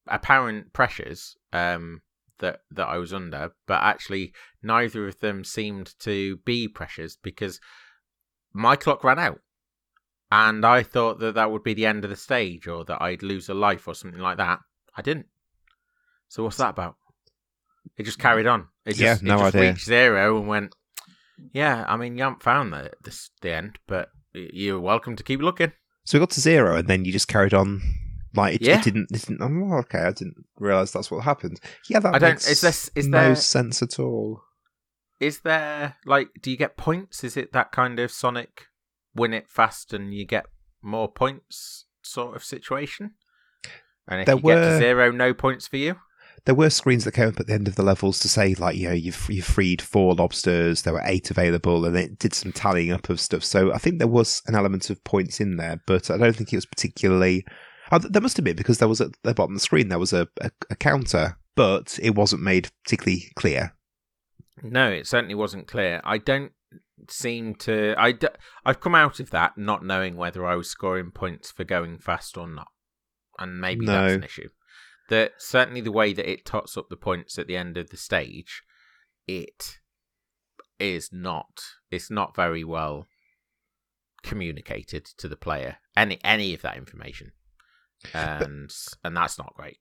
[0.08, 2.04] apparent pressures um,
[2.44, 7.60] that that I was under, but actually neither of them seemed to be pressures because
[8.54, 9.40] my clock ran out,
[10.32, 13.24] and I thought that that would be the end of the stage or that I'd
[13.24, 14.60] lose a life or something like that.
[14.96, 15.26] I didn't.
[16.28, 16.96] So what's that about?
[17.98, 18.68] It just carried on.
[18.86, 19.70] It Yeah, just, no it just idea.
[19.72, 20.76] reached zero and went.
[21.52, 25.42] Yeah, I mean, you haven't found the this the end, but you're welcome to keep
[25.42, 25.72] looking.
[26.06, 27.82] So we got to zero, and then you just carried on.
[28.36, 28.80] Like it, Yeah.
[28.80, 29.12] it didn't.
[29.12, 29.42] It didn't.
[29.42, 31.60] Oh, okay, I didn't realize that's what happened.
[31.88, 34.42] Yeah, that I don't- makes is this- is no there- sense at all.
[35.20, 37.24] Is there like do you get points?
[37.24, 38.64] Is it that kind of Sonic
[39.16, 40.46] win it fast and you get
[40.82, 43.12] more points sort of situation?
[44.08, 45.96] And if There you get to were- zero, no points for you.
[46.46, 48.76] There were screens that came up at the end of the levels to say, like,
[48.76, 50.82] you know, you've you've freed four lobsters.
[50.82, 53.46] There were eight available, and it did some tallying up of stuff.
[53.46, 56.52] So I think there was an element of points in there, but I don't think
[56.52, 57.46] it was particularly.
[57.94, 59.90] Oh, th- there must have been because there was at the bottom of the screen
[59.90, 63.76] there was a, a, a counter, but it wasn't made particularly clear.
[64.64, 66.02] No, it certainly wasn't clear.
[66.04, 66.54] I don't
[67.08, 67.94] seem to.
[67.96, 68.30] I d-
[68.66, 72.36] I've come out of that not knowing whether I was scoring points for going fast
[72.36, 72.70] or not,
[73.38, 74.50] and maybe that's an issue.
[75.10, 77.98] That certainly the way that it tots up the points at the end of the
[77.98, 78.64] stage,
[79.28, 79.78] it
[80.80, 81.62] is not.
[81.92, 83.06] It's not very well
[84.24, 87.34] communicated to the player any any of that information,
[88.14, 88.72] and
[89.04, 89.78] and that's not great.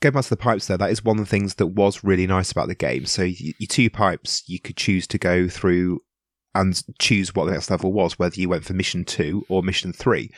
[0.00, 2.26] Going back to the pipes, though, that is one of the things that was really
[2.26, 3.06] nice about the game.
[3.06, 6.00] So your two pipes, you could choose to go through
[6.54, 9.92] and choose what the next level was, whether you went for mission two or mission
[9.92, 10.30] three.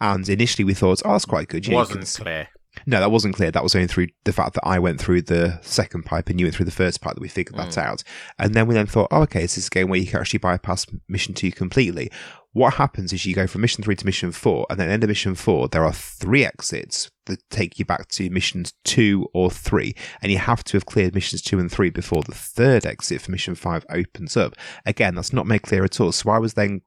[0.00, 1.64] And initially, we thought, oh, that's quite good.
[1.64, 2.48] You know, Wasn't can clear.
[2.86, 3.50] No, that wasn't clear.
[3.50, 6.46] That was only through the fact that I went through the second pipe and you
[6.46, 7.78] went through the first pipe that we figured that Mm.
[7.82, 8.02] out.
[8.38, 10.38] And then we then thought, oh, okay, this is a game where you can actually
[10.40, 12.10] bypass mission two completely.
[12.52, 15.08] What happens is you go from mission three to mission four, and then end of
[15.08, 19.94] mission four, there are three exits that take you back to missions two or three,
[20.22, 23.32] and you have to have cleared missions two and three before the third exit for
[23.32, 24.54] mission five opens up.
[24.86, 26.12] Again, that's not made clear at all.
[26.12, 26.82] So I was then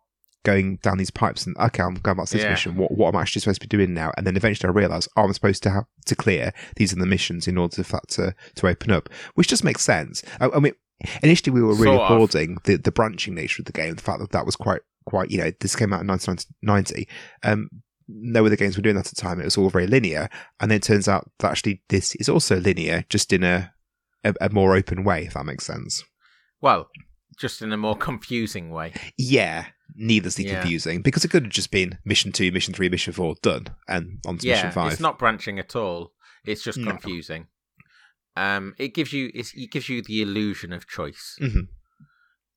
[0.52, 2.52] going down these pipes and okay, I'm going back to this Yeah.
[2.52, 2.76] mission.
[2.76, 4.12] What what am I actually supposed to be doing now?
[4.18, 7.06] And then eventually I realise oh, I'm supposed to have to clear these are the
[7.06, 10.24] missions in order for that to to open up, which just makes sense.
[10.40, 10.74] I, I mean,
[11.22, 12.12] initially we were really Sort of.
[12.12, 15.30] applauding the the branching nature of the game, the fact that that was quite quite
[15.32, 17.08] you know this came out in 1990.
[17.44, 17.70] Um,
[18.10, 19.40] no other games were doing that at the time.
[19.42, 20.30] It was all very linear,
[20.62, 23.74] and then it turns out that actually this is also linear, just in a
[24.24, 26.04] a, a more open way, if that makes sense.
[26.62, 26.88] Well,
[27.38, 28.94] just in a more confusing way.
[29.18, 29.66] Yeah,
[29.96, 30.60] needlessly Yeah.
[30.62, 34.20] confusing because it could have just been mission two, mission three, mission four, done, and
[34.26, 34.92] on to yeah, mission five.
[34.92, 36.14] it's not branching at all.
[36.46, 36.92] It's just No.
[36.92, 37.48] confusing.
[38.36, 41.68] Um, it gives you it's, it gives you the illusion of choice, Mhm.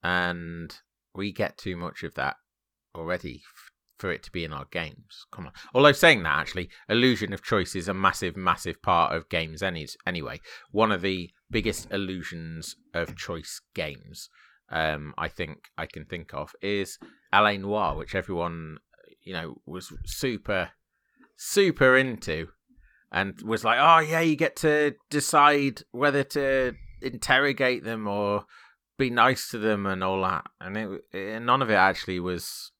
[0.02, 0.76] and
[1.14, 2.36] we get too much of that
[2.94, 5.26] already f- for it to be in our games.
[5.32, 5.52] Come on.
[5.74, 9.62] Although saying that, actually, illusion of choice is a massive, massive part of games.
[9.62, 14.30] Any anyway, one of the biggest illusions of choice games,
[14.70, 16.98] um, I think I can think of is
[17.32, 17.56] L.A.
[17.58, 18.78] Noire, which everyone
[19.22, 20.70] you know was super,
[21.36, 22.48] super into,
[23.12, 28.44] and was like, oh yeah, you get to decide whether to interrogate them or
[28.98, 32.72] be nice to them and all that, and it, it none of it actually was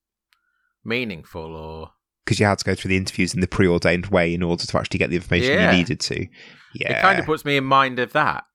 [0.83, 1.91] meaningful or
[2.25, 4.77] because you had to go through the interviews in the preordained way in order to
[4.77, 5.71] actually get the information Yeah.
[5.71, 6.27] you needed to.
[6.75, 8.45] Yeah, it kind of puts me in mind of that.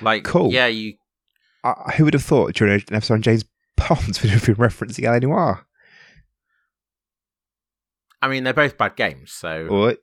[0.00, 0.52] Like, Cool.
[0.52, 0.94] yeah, you
[1.62, 3.44] I, who would have thought during an episode on James
[3.76, 5.20] Pond would have been referencing L.A.
[5.20, 5.66] Noire?
[8.22, 9.96] I mean, they're both bad games, so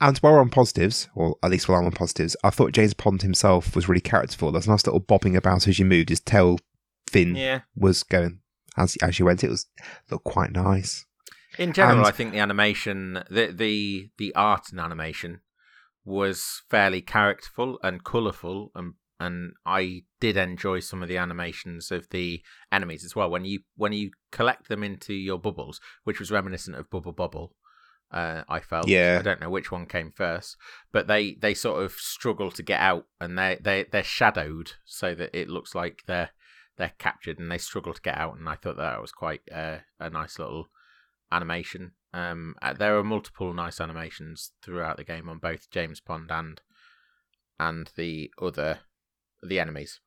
[0.00, 2.94] and while we're on positives, or at least while I'm on positives, I thought James
[2.94, 4.52] Pond himself was really characterful.
[4.52, 6.10] There's a nice little bobbing about as you moved.
[6.10, 6.58] His tail
[7.06, 7.60] fin yeah.
[7.74, 8.40] was going
[8.76, 9.44] as as you went.
[9.44, 9.66] It was
[10.10, 11.06] looked quite nice.
[11.58, 15.40] In general, And- I think the animation, the the the art and animation
[16.04, 22.08] was fairly characterful and colourful, and and I did enjoy some of the animations of
[22.10, 23.30] the enemies as well.
[23.30, 27.54] When you when you collect them into your bubbles, which was reminiscent of Bubble Bobble,
[28.10, 28.88] uh, I felt.
[28.88, 29.16] Yeah.
[29.18, 30.56] I don't know which one came first,
[30.92, 35.14] but they they sort of struggle to get out, and they they they're shadowed so
[35.14, 36.30] that it looks like they're
[36.76, 38.36] they're captured, and they struggle to get out.
[38.38, 40.68] And I thought that was quite uh, a nice little
[41.32, 41.92] animation.
[42.12, 46.60] Um, uh, there are multiple nice animations throughout the game on both James Pond and
[47.58, 48.80] and the other
[49.48, 50.00] the enemies.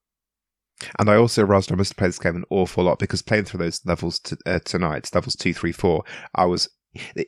[0.97, 3.43] And I also realised I must have played this game an awful lot because playing
[3.45, 6.03] through those levels t- uh, tonight, levels two, three, four,
[6.35, 6.69] I was.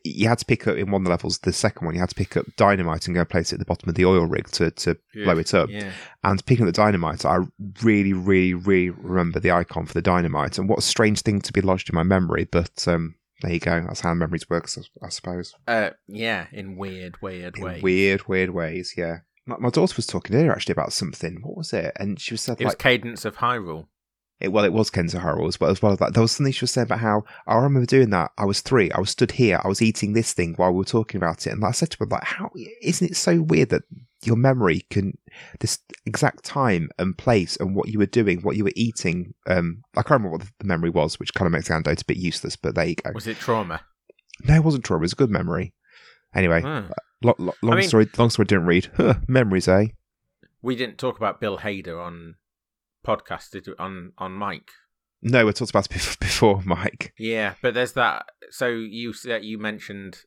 [0.03, 1.37] You had to pick up in one of the levels.
[1.37, 3.59] The second one, you had to pick up dynamite and go and place it at
[3.59, 5.69] the bottom of the oil rig to, to blow it up.
[5.69, 5.91] Yeah,
[6.23, 7.39] And picking up the dynamite, I
[7.83, 10.57] really, really, really remember the icon for the dynamite.
[10.57, 12.45] And what a strange thing to be lodged in my memory.
[12.51, 13.81] But um, there you go.
[13.81, 14.67] That's how memories work,
[15.03, 15.53] I suppose.
[15.67, 17.83] uh, yeah, in weird, weird In ways.
[17.83, 18.95] weird, weird ways.
[18.97, 19.17] Yeah.
[19.45, 21.39] My, my daughter was talking earlier actually about something.
[21.41, 21.91] What was it?
[21.97, 23.87] And she was said It was like, Cadence of Hyrule.
[24.39, 25.71] it, well, it was Cadence of Hyrule as well.
[25.71, 28.11] As well as that, there was something she was saying about how I remember doing
[28.11, 28.31] that.
[28.37, 28.91] I was three.
[28.91, 29.59] I was stood here.
[29.63, 31.51] I was eating this thing while we were talking about it.
[31.53, 32.49] And I said to her, like, how
[32.81, 33.83] isn't it so weird that
[34.23, 35.17] your memory can
[35.61, 39.33] this exact time and place and what you were doing, what you were eating.
[39.47, 42.05] Um, I can't remember what the memory was, which kind of makes the anecdote a
[42.05, 42.55] bit useless.
[42.55, 43.09] But there you go.
[43.15, 43.81] Was it Trauma?
[44.43, 45.01] No, it wasn't trauma.
[45.01, 45.73] It was a good memory.
[46.35, 46.91] Anyway, Hmm.
[47.23, 48.09] Lo- lo- long mean- story.
[48.17, 48.45] Long story.
[48.45, 48.89] Didn't read.
[48.97, 49.87] Huh, memories, eh?
[50.61, 52.35] We didn't talk about Bill Hader on
[53.05, 53.73] podcast did we?
[53.79, 54.69] on on Mike.
[55.23, 57.13] No, we talked about it before, Mike.
[57.17, 58.25] Yeah, but there's that.
[58.49, 60.21] So you you mentioned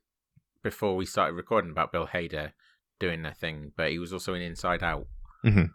[0.62, 2.52] before we started recording about Bill Hader
[3.00, 5.06] doing their thing, but he was also in Inside Out,
[5.44, 5.70] Mhm.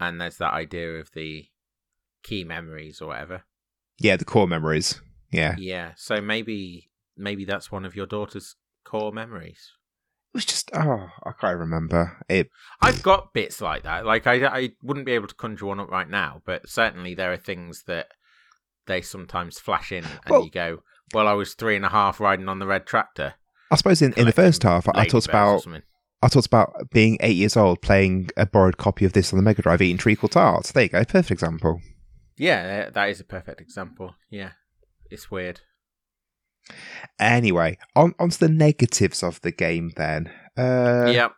[0.00, 1.48] and there's that idea of the
[2.22, 3.44] key memories or whatever.
[3.98, 5.00] Yeah, the core memories.
[5.32, 9.72] Yeah, Yeah, so maybe maybe that's one of your daughter's core memories.
[10.36, 12.50] It was just oh, I can't remember it.
[12.82, 14.04] I've got bits like that.
[14.04, 17.32] Like I, I wouldn't be able to conjure one up right now, but certainly there
[17.32, 18.08] are things that
[18.86, 20.82] they sometimes flash in, and Well- you go,
[21.14, 23.34] "Well, I was three and a half riding on the red tractor."
[23.70, 25.66] I suppose in, in the first half, I, talked about.
[26.22, 29.42] I talked about being eight years old playing a borrowed copy of this on the
[29.42, 30.72] Mega Drive, eating treacle tarts.
[30.72, 31.80] There you go, perfect example.
[32.36, 34.14] Yeah, that is a perfect example.
[34.28, 34.50] Yeah,
[35.10, 35.62] it's weird.
[37.18, 40.30] Anyway, on onto the negatives of the game then.
[40.56, 41.32] Uh, yep.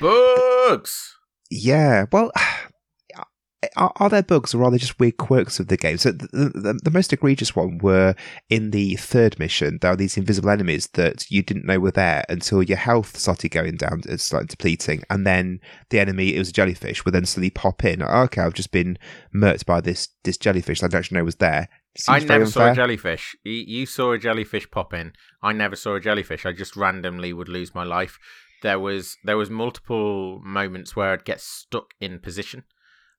[0.00, 1.16] Bugs.
[1.50, 2.30] Yeah, well,
[3.76, 5.98] are, are there bugs or are they just weird quirks of the game?
[5.98, 8.14] So the, the, the most egregious one were
[8.48, 9.78] in the third mission.
[9.80, 13.50] There are these invisible enemies that you didn't know were there until your health started
[13.50, 15.60] going down, it started depleting, and then
[15.90, 18.02] the enemy, it was a jellyfish, would then suddenly pop in.
[18.02, 18.98] Okay, I've just been
[19.34, 21.68] murked by this this jellyfish that I don't actually know was there.
[22.08, 23.36] I Seems never saw a jellyfish.
[23.42, 25.12] You, you saw a jellyfish pop in.
[25.42, 26.46] I never saw a jellyfish.
[26.46, 28.18] I just randomly would lose my life.
[28.62, 32.64] There was there was multiple moments where I'd get stuck in position,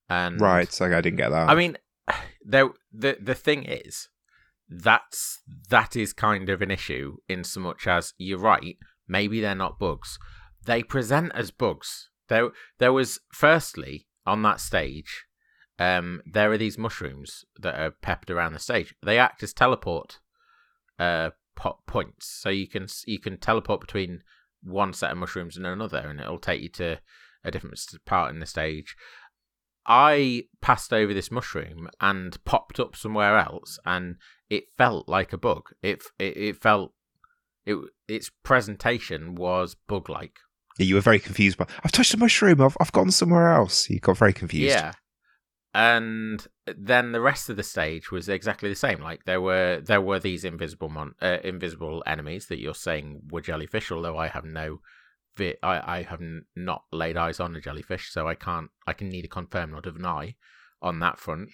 [0.09, 1.49] and Right, okay, I didn't get that.
[1.49, 1.78] I mean,
[2.45, 4.07] there the the thing is,
[4.69, 8.78] that's that is kind of an issue in so much as you're right.
[9.07, 10.17] Maybe they're not bugs.
[10.65, 12.09] They present as bugs.
[12.30, 15.26] There, there was firstly on that stage.
[15.82, 18.93] Um, there are these mushrooms that are peppered around the stage.
[19.03, 20.19] They act as teleport
[20.99, 24.19] uh, po- points, so you can you can teleport between
[24.61, 26.99] one set of mushrooms and another, and it'll take you to
[27.43, 28.95] a different part in the stage.
[29.88, 34.17] I passed over this mushroom and popped up somewhere else, and
[34.51, 35.63] it felt like a bug.
[35.82, 36.93] It it, it felt
[37.65, 37.75] it
[38.07, 40.36] its presentation was bug like.
[40.77, 41.59] Yeah, you were very confused.
[41.59, 42.61] I've touched a mushroom.
[42.61, 43.89] I've I've gone somewhere else.
[43.89, 44.75] You got very confused.
[44.75, 44.91] Yeah,
[45.74, 49.01] and then the rest of the stage was exactly the same.
[49.01, 53.41] Like there were there were these invisible mon- uh, invisible enemies that you're saying were
[53.41, 54.82] jellyfish, although I have no
[55.38, 56.22] vi- I I have
[56.55, 60.36] not laid eyes on a jellyfish, so I can't I can neither confirm nor deny
[60.82, 61.51] on that front.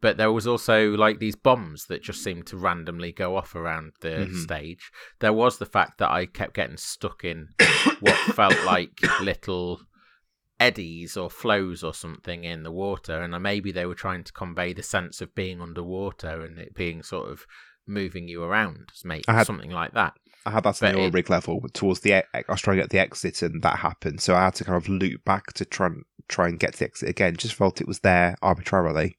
[0.00, 3.92] But there was also like these bombs that just seemed to randomly go off around
[4.00, 4.38] the mm-hmm.
[4.40, 4.90] stage.
[5.20, 7.50] There was the fact that I kept getting stuck in
[8.00, 9.82] what felt like little
[10.62, 14.72] eddies or flows or something in the water, and maybe they were trying to convey
[14.72, 17.46] the sense of being underwater and it being sort of
[17.86, 20.14] moving you around, maybe had, something like that.
[20.46, 22.14] I had that on the oil rig level towards the.
[22.14, 24.20] I was trying to get the exit, and that happened.
[24.20, 26.84] So I had to kind of loop back to try and try and get the
[26.84, 27.36] exit again.
[27.36, 29.16] Just felt it was there arbitrarily.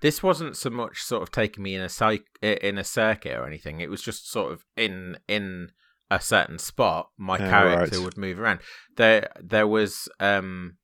[0.00, 3.46] This wasn't so much sort of taking me in a psych, in a circuit or
[3.46, 3.80] anything.
[3.80, 5.72] It was just sort of in in
[6.10, 8.04] a certain spot, my yeah, character right.
[8.04, 8.60] would move around.
[8.96, 10.76] There, there was um,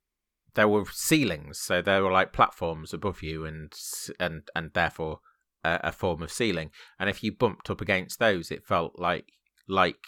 [0.54, 3.72] there were ceilings, so there were like platforms above you, and
[4.20, 5.20] and and therefore
[5.64, 6.70] a, a form of ceiling.
[6.98, 9.26] And if you bumped up against those, it felt like
[9.68, 10.04] like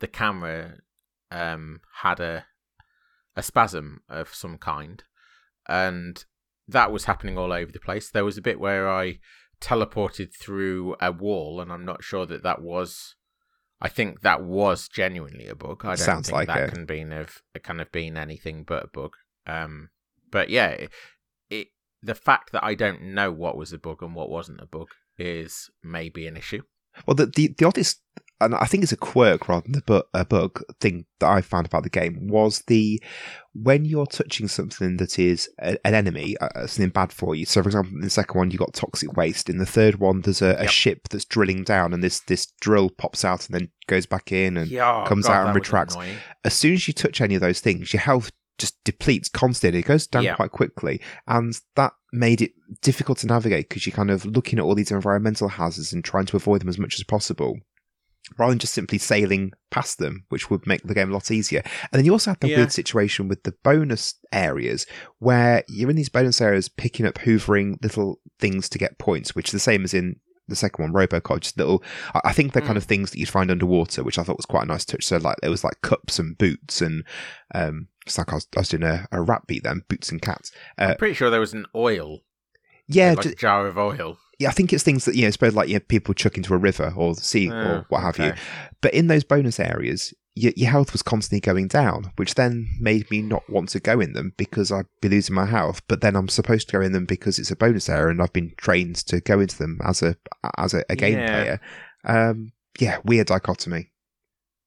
[0.00, 0.78] the camera
[1.30, 2.46] um, had a
[3.36, 5.04] a spasm of some kind,
[5.68, 6.24] and
[6.66, 8.10] that was happening all over the place.
[8.10, 9.18] There was a bit where I
[9.60, 13.14] teleported through a wall, and I'm not sure that that was
[13.84, 15.84] I think that was genuinely a bug.
[15.84, 16.72] I don't Sounds think like that it.
[16.72, 19.12] can be of kind of been anything but a bug.
[19.46, 19.90] Um,
[20.30, 20.90] but yeah, it,
[21.50, 21.68] it
[22.02, 24.88] the fact that I don't know what was a bug and what wasn't a bug
[25.18, 26.62] is maybe an issue.
[27.06, 28.00] Well, the the, the oddest,
[28.40, 31.66] and I think it's a quirk rather than bu- a bug thing that I found
[31.66, 33.02] about the game was the
[33.52, 37.46] when you're touching something that is a, an enemy, uh, something bad for you.
[37.46, 39.48] So, for example, in the second one, you got toxic waste.
[39.48, 40.70] In the third one, there's a, a yep.
[40.70, 44.56] ship that's drilling down, and this this drill pops out and then goes back in
[44.56, 45.96] and yeah, comes God, out and retracts.
[46.44, 49.80] As soon as you touch any of those things, your health just depletes constantly.
[49.80, 50.34] It goes down yeah.
[50.34, 54.64] quite quickly, and that made it difficult to navigate because you're kind of looking at
[54.64, 57.58] all these environmental hazards and trying to avoid them as much as possible,
[58.38, 61.62] rather than just simply sailing past them, which would make the game a lot easier.
[61.64, 62.58] And then you also have the yeah.
[62.58, 64.86] weird situation with the bonus areas
[65.18, 69.48] where you're in these bonus areas picking up hoovering little things to get points, which
[69.48, 70.16] is the same as in
[70.48, 71.82] the second one, Robocod, just little.
[72.24, 72.66] I think they're mm.
[72.66, 75.04] kind of things that you'd find underwater, which I thought was quite a nice touch.
[75.04, 77.04] So like there was like cups and boots, and
[77.54, 80.20] um, it's like I was, I was doing a, a rap beat then, boots and
[80.20, 80.52] cats.
[80.78, 82.20] Uh, I'm pretty sure there was an oil.
[82.86, 84.18] Yeah, like just, a jar of oil.
[84.38, 86.58] Yeah, I think it's things that you know, suppose like you people chuck into a
[86.58, 88.28] river or the sea or oh, what have okay.
[88.28, 88.34] you.
[88.80, 93.10] But in those bonus areas, your, your health was constantly going down, which then made
[93.10, 95.82] me not want to go in them because I'd be losing my health.
[95.88, 98.32] But then I'm supposed to go in them because it's a bonus area, and I've
[98.32, 100.16] been trained to go into them as a
[100.58, 101.26] as a, a game yeah.
[101.26, 101.60] player.
[102.04, 103.92] Um, yeah, weird dichotomy.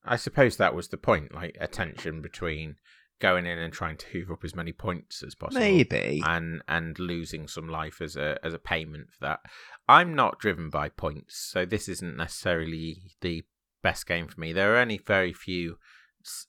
[0.06, 2.76] I suppose that was the point, like a tension between
[3.20, 7.00] going in and trying to hoover up as many points as possible, maybe, and and
[7.00, 9.40] losing some life as a as a payment for that.
[9.88, 13.44] I'm not driven by points, so this isn't necessarily the
[13.82, 14.54] best game for me.
[14.54, 15.78] There are only very few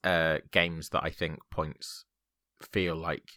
[0.05, 2.05] uh, games that I think points
[2.73, 3.31] feel like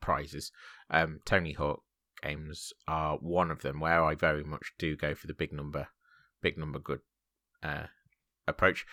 [0.00, 0.52] prizes.
[0.90, 1.82] Um, Tony Hawk
[2.22, 5.88] games are one of them where I very much do go for the big number,
[6.40, 7.00] big number good
[7.62, 7.86] uh,
[8.46, 8.84] approach.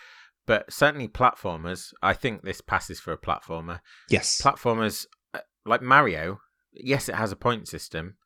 [0.50, 3.78] But certainly platformers, I think this passes for a platformer.
[4.08, 6.40] Yes, platformers uh, like Mario.
[6.72, 8.16] Yes, it has a point system,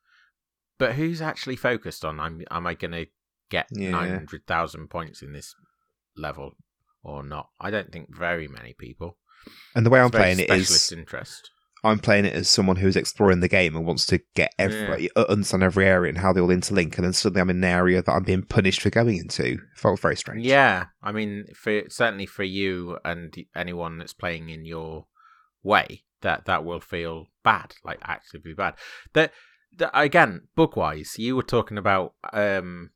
[0.79, 2.19] but who's actually focused on?
[2.19, 3.05] I'm, am I going to
[3.51, 3.91] get yeah.
[3.91, 5.53] nine hundred thousand points in this
[6.17, 6.53] level
[7.03, 7.49] or not.
[7.61, 9.19] I don't think very many people.
[9.75, 11.51] And the way I'm playing it is interest.
[11.85, 15.23] I'm playing it as someone who's exploring the game and wants to get every yeah.
[15.29, 18.01] Understand every area and how they all interlink, and then suddenly I'm in an area
[18.01, 19.43] that I'm being punished for going into.
[19.43, 20.45] It felt very strange.
[20.45, 25.05] Yeah, I mean, for certainly for you and anyone that's playing in your
[25.63, 28.73] way, that that will feel bad, like actively bad.
[29.13, 29.31] That,
[29.77, 32.89] that again, book wise, you were talking about um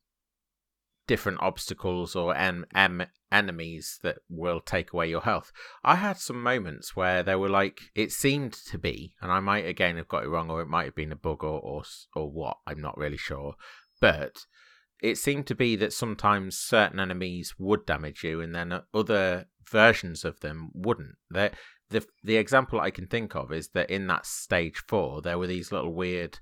[1.10, 5.52] different obstacles or en- em- enemies that will take away your health.
[5.84, 9.66] I had some moments where there were like it seemed to be, and I might
[9.66, 11.82] again have got it wrong, or it might have been a bug or or,
[12.16, 12.58] or what.
[12.68, 13.56] I'm not really sure,
[14.00, 14.46] but
[15.02, 20.24] it seemed to be that sometimes certain enemies would damage you, and then other versions
[20.24, 21.16] of them wouldn't.
[21.32, 21.52] The
[21.90, 25.48] the the example I can think of is that in that stage four, there were
[25.48, 26.38] these little weird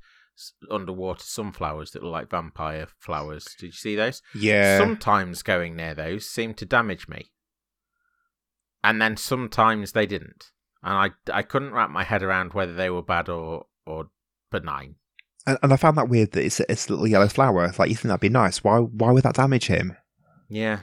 [0.69, 3.45] underwater sunflowers that look like vampire flowers.
[3.59, 4.21] Did you see those?
[4.35, 4.77] Yeah.
[4.77, 7.31] Sometimes going near those seemed to damage me,
[8.83, 10.51] and then sometimes they didn't,
[10.83, 14.09] and I I couldn't wrap my head around whether they were bad or or
[14.51, 14.95] benign.
[15.45, 17.71] And, and I found that weird that it's a, it's a little yellow flower.
[17.77, 18.63] Like you think that'd be nice.
[18.63, 19.95] Why why would that damage him?
[20.49, 20.81] Yeah.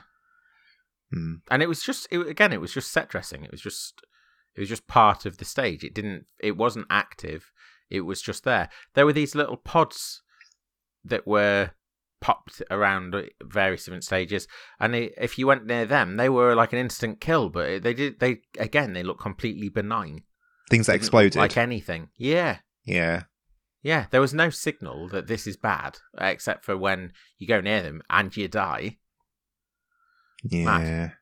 [1.13, 1.35] Hmm.
[1.51, 3.45] And it was just it, again, it was just set dressing.
[3.45, 4.03] It was just
[4.57, 5.85] it was just part of the stage.
[5.85, 7.53] It didn't it wasn't active.
[7.95, 8.69] It was just there.
[8.95, 10.23] There were these little pods
[11.05, 11.71] that were
[12.21, 14.49] popped around various different stages,
[14.81, 17.51] and if you went near them, they were like an instant kill.
[17.51, 20.25] But they did they again they look completely benign.
[20.71, 21.37] Things that exploded.
[21.37, 22.09] like anything.
[22.17, 23.25] Yeah, yeah.
[23.83, 24.07] yeah.
[24.11, 28.03] There was no signal that this is bad, except for when you go near them
[28.09, 28.97] and you die.
[30.43, 30.65] Yeah.
[30.65, 31.13] Mad.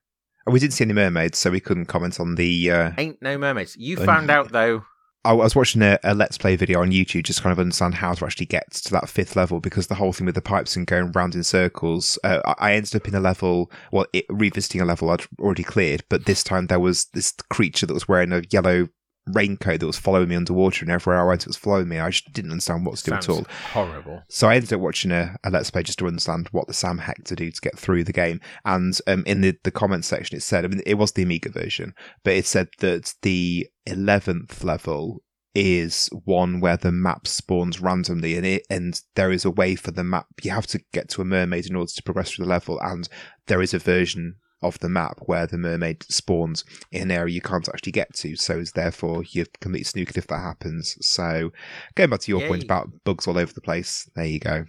[0.46, 2.70] And we didn't see any mermaids, so we couldn't comment on the.
[2.70, 3.76] Uh, Ain't no mermaids.
[3.76, 4.84] You And- found out though.
[5.24, 8.12] I was watching a, a let's play video on YouTube, just kind of understand how
[8.12, 10.86] to actually get to that fifth level because the whole thing with the pipes and
[10.86, 12.18] going round in circles.
[12.24, 16.02] Uh, I ended up in a level, well, it, revisiting a level I'd already cleared,
[16.08, 18.88] but this time there was this creature that was wearing a yellow
[19.26, 21.98] raincoat that was following me underwater, and everywhere I went, it was following me.
[21.98, 23.46] I just didn't understand what to do at all.
[23.72, 24.22] horrible.
[24.28, 26.98] So I ended up watching a, a let's play just to understand what the Sam
[26.98, 28.40] heck to do to get through the game.
[28.64, 31.50] And um, in the the comments section, it said, I mean, it was the Amiga
[31.50, 31.94] version,
[32.24, 35.22] but it said that the eleventh level
[35.54, 39.90] is one where the map spawns randomly, and it and there is a way for
[39.90, 40.26] the map.
[40.42, 43.08] You have to get to a mermaid in order to progress through the level, and
[43.46, 47.40] there is a version of the map where the mermaid spawns in an area you
[47.40, 48.36] can't actually get to.
[48.36, 50.96] So is therefore you're completely snookered if that happens.
[51.06, 51.52] So
[51.94, 54.64] going back to your point about bugs all over the place, there you go.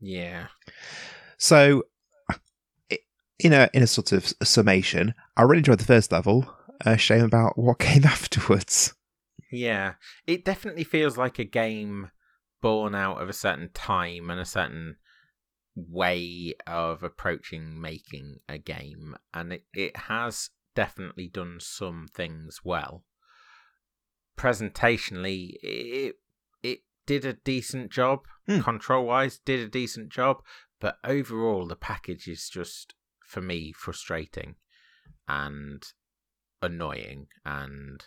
[0.00, 0.46] Yeah.
[1.36, 1.84] So,
[3.38, 6.54] in a in a sort of summation, I really enjoyed the first level.
[6.84, 8.94] Uh, shame about what came afterwards.
[9.50, 9.94] Yeah,
[10.26, 12.10] it definitely feels like a game
[12.60, 14.96] born out of a certain time and a certain
[15.88, 23.04] way of approaching making a game, and it, it has definitely done some things well.
[24.36, 26.16] Presentationally, it
[26.62, 28.20] it did a decent job.
[28.46, 28.60] Hmm.
[28.60, 30.42] Control wise, did a decent job,
[30.80, 34.54] but overall, the package is just for me frustrating
[35.26, 35.82] and
[36.62, 38.06] annoying and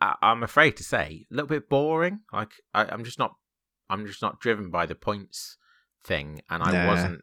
[0.00, 2.20] I, I'm afraid to say a little bit boring.
[2.32, 3.34] Like I, I'm just not,
[3.88, 5.56] I'm just not driven by the points
[6.04, 6.86] thing, and I Nah.
[6.86, 7.22] wasn't,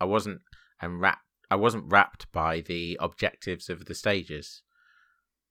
[0.00, 0.40] I wasn't
[0.82, 4.62] enwrapped, I wasn't wrapped by the objectives of the stages.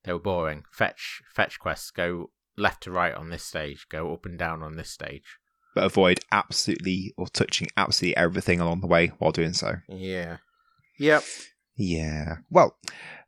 [0.04, 0.66] They were boring.
[0.72, 4.76] Fetch, fetch quests go left to right on this stage, go up and down on
[4.76, 5.38] this stage.
[5.74, 9.78] But avoid absolutely or touching absolutely everything along the way while doing so.
[9.90, 10.38] Yeah.
[11.00, 11.24] Yep.
[11.76, 12.38] Yeah.
[12.50, 12.78] Well,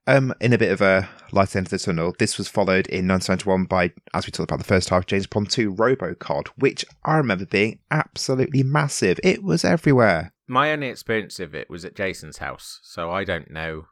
[0.08, 3.08] um, in a bit of a light end of the tunnel, this was followed in
[3.08, 7.18] 1991 by, as we talked about the first half, James Pond 2 Robocod, which I
[7.18, 9.20] remember being absolutely massive.
[9.24, 10.34] It was everywhere.
[10.48, 13.86] My only experience of it was at Jason's house, so I don't know.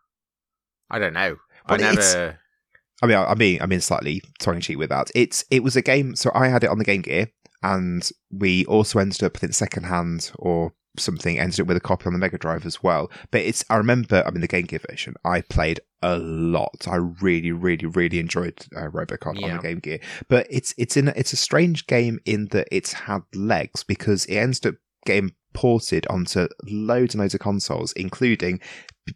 [0.90, 1.36] I don't know.
[1.66, 2.40] I never.
[3.02, 5.12] I mean, I I mean, I mean, slightly tongue in cheek with that.
[5.14, 6.16] It's it was a game.
[6.16, 7.28] So I had it on the Game Gear,
[7.62, 11.40] and we also ended up, I think, second hand or something.
[11.40, 13.12] Ended up with a copy on the Mega Drive as well.
[13.32, 15.16] But it's I remember, I mean, the Game Gear version.
[15.24, 16.88] I played a lot.
[16.88, 20.00] I really, really, really enjoyed uh, Robocod on the Game Gear.
[20.28, 24.36] But it's it's in it's a strange game in that it's had legs because it
[24.36, 24.76] ends up
[25.06, 28.60] getting ported onto loads and loads of consoles, including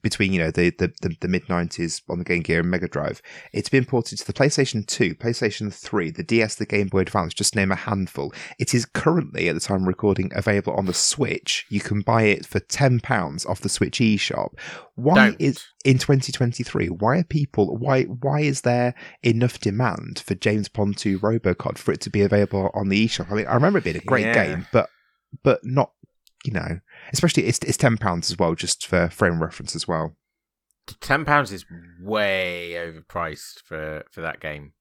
[0.04, 2.88] between you know the the, the, the mid nineties on the Game Gear and Mega
[2.88, 3.22] Drive.
[3.54, 7.34] It's been ported to the PlayStation 2, PlayStation 3, the DS, the Game Boy Advance,
[7.34, 8.32] just name a handful.
[8.60, 11.66] It is currently, at the time of recording, available on the Switch.
[11.70, 14.50] You can buy it for £10 off the Switch eShop.
[14.96, 15.42] Why Don't.
[15.42, 16.88] is in 2023?
[16.90, 17.76] Why are people?
[17.78, 22.22] Why why is there enough demand for James Pond 2 Robocod for it to be
[22.22, 23.32] available on the eShop?
[23.32, 24.46] I mean, I remember it being a great Yeah.
[24.46, 24.90] game, but
[25.44, 25.92] but not
[26.46, 26.80] you know,
[27.14, 30.16] especially it's it's ten pounds as well, just for frame reference as well.
[31.00, 31.66] ten pounds is
[32.02, 34.74] way overpriced for for that game.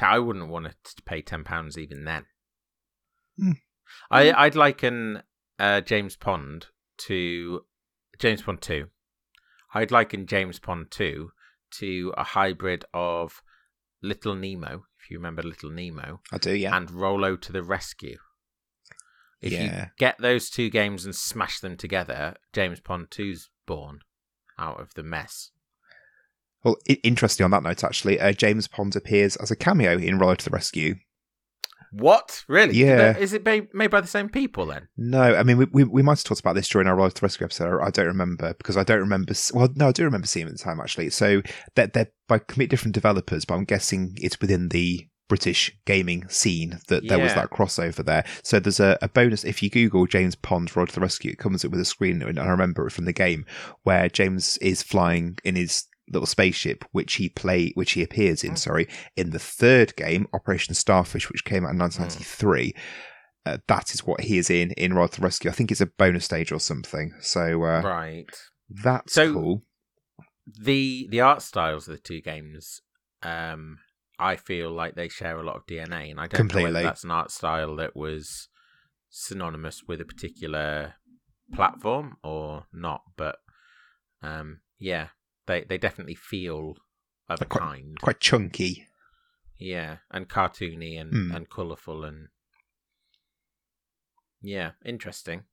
[0.00, 2.26] I wouldn't want to pay ten pounds even then.
[3.38, 3.52] Hmm.
[4.10, 5.22] I I'd liken
[5.58, 6.66] uh, James Pond
[6.98, 7.62] to
[8.18, 8.88] James Pond two.
[9.74, 11.30] I'd liken James Pond two
[11.78, 13.42] to a hybrid of
[14.02, 16.76] Little Nemo, if you remember Little Nemo, I do, yeah.
[16.76, 18.18] and Rollo to the Rescue.
[19.44, 19.88] If you Yeah.
[19.98, 24.00] get those two games and smash them together, James Pond 2's born
[24.58, 25.50] out of the mess.
[26.62, 30.18] Well, i- interesting on that note, actually, uh, James Pond appears as a cameo in
[30.18, 30.94] Rollo to the Rescue.
[31.92, 32.44] What?
[32.48, 32.74] Really?
[32.74, 33.16] Yeah.
[33.16, 34.88] Is it made by the same people then?
[34.96, 37.20] No, I mean we, we we might have talked about this during our Rise to
[37.20, 37.80] the Rescue episode.
[37.80, 39.32] I don't remember because I don't remember.
[39.52, 41.10] Well, no, I do remember seeing it at the time actually.
[41.10, 41.42] So
[41.76, 46.78] they're, they're by complete different developers, but I'm guessing it's within the British gaming scene
[46.88, 48.24] that there was that crossover there.
[48.42, 51.38] So there's a, a bonus if you Google James Pond Rollo to the Rescue, it
[51.38, 53.46] comes up with a screen, and I remember it from the game
[53.84, 58.56] where James is flying in his little spaceship, which he play, which he appears in.
[58.56, 62.74] Sorry, in the third game, Operation Starfish, which came out in 1993.
[63.46, 65.50] Uh, that is what he is in in Rollo the Rescue.
[65.50, 67.12] I think it's a bonus stage or something.
[67.20, 68.26] So uh, Right.
[68.68, 69.62] that's So- cool.
[70.46, 72.82] The the art styles of the two games,
[73.22, 73.78] um,
[74.18, 76.72] I feel like they share a lot of DNA, and I don't know Completely.
[76.74, 78.48] whether that's an art style that was
[79.10, 80.94] synonymous with a particular
[81.52, 83.02] platform or not.
[83.16, 83.36] But
[84.22, 85.08] um, yeah,
[85.46, 86.76] they they definitely feel
[87.28, 88.00] of a Quite- kind.
[88.00, 88.86] Quite chunky.
[89.58, 91.34] Yeah, and cartoony and Hmm.
[91.34, 92.28] and colourful and
[94.42, 95.44] yeah, interesting.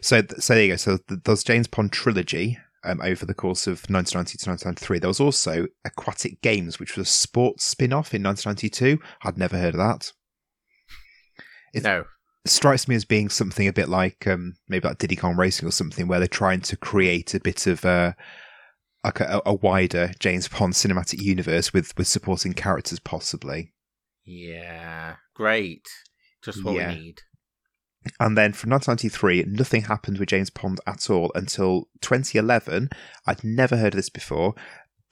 [0.00, 0.76] So, so there you go.
[0.76, 4.98] So th- there's James Pond trilogy um, over the course of 1990 to 1993.
[4.98, 8.98] There was also Aquatic Games, which was a sports spin-off in 1992.
[9.24, 10.12] I'd never heard of that.
[11.74, 12.04] It's- no,
[12.46, 15.72] strikes me as being something a bit like um, maybe like Diddy Kong Racing or
[15.72, 18.16] something, where they're trying to create a bit of a
[19.04, 23.72] like a, a wider James Pond cinematic universe with with supporting characters, possibly.
[24.24, 25.86] yeah, great,
[26.42, 26.92] just what Yeah.
[26.94, 27.20] we need.
[28.20, 32.88] And then from 1993, nothing happened with James Pond at all until 2011.
[33.26, 34.54] I'd never heard of this before.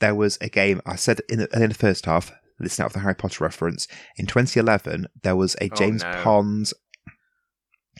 [0.00, 2.98] There was a game, I said in the, in the first half, listen out for
[2.98, 3.86] the Harry Potter reference.
[4.16, 6.22] In 2011, there was a Oh, James no.
[6.22, 6.70] Pond,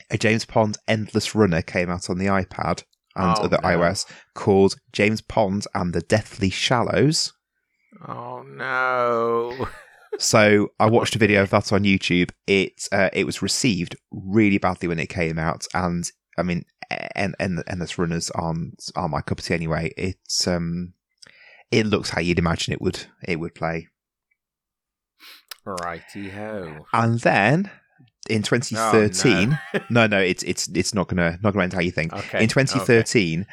[0.09, 2.83] a James Pond Endless Runner came out on the iPad
[3.15, 3.67] and Oh, other no.
[3.69, 7.33] iOS called James Pond and the Deathly Shallows.
[8.07, 9.67] Oh no.
[10.19, 12.31] So I watched a video of that on YouTube.
[12.47, 16.65] It uh, it was received really badly when it came out, and I mean,
[17.15, 19.93] and and endless runners aren't are my cup of tea anyway.
[19.97, 20.93] It's um,
[21.71, 23.87] it looks how you'd imagine it would it would play.
[25.65, 26.85] Righty ho.
[26.93, 27.69] And then
[28.29, 30.07] in 2013, Oh, no.
[30.07, 32.13] no, it's it's it's not gonna not gonna end how you think.
[32.13, 32.41] Okay.
[32.43, 33.45] In 2013,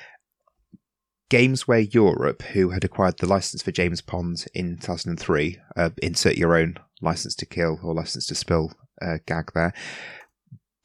[1.31, 6.57] Gameware Europe, who had acquired the license for James Pond in 2003, uh, insert your
[6.57, 8.72] own license to kill or license to spill
[9.03, 9.72] uh, gag there,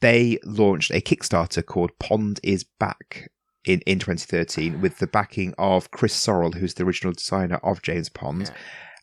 [0.00, 3.30] they launched a Kickstarter called Pond is Back
[3.64, 8.08] in, in 2013 with the backing of Chris Sorrell, who's the original designer of James
[8.08, 8.52] Pond.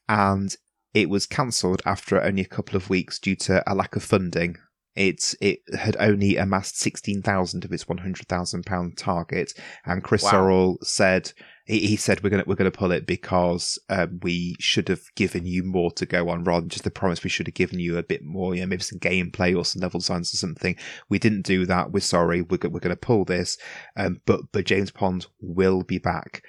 [0.10, 0.56] And
[0.94, 4.58] it was cancelled after only a couple of weeks due to a lack of funding.
[4.98, 9.54] It's it had only amassed sixteen thousand of its one hundred thousand pound target,
[9.86, 10.32] and Chris Wow.
[10.32, 11.32] Sorrell said
[11.66, 15.46] he, he said we're gonna we're gonna pull it because um, we should have given
[15.46, 17.98] you more to go on rather than just the promise we should have given you
[17.98, 20.76] a bit more, you know, maybe some gameplay or some level designs or something.
[21.10, 21.92] We didn't do that.
[21.92, 22.42] We're sorry.
[22.42, 23.56] We're go- we're gonna pull this,
[23.96, 26.42] um, but but James Pond will be back.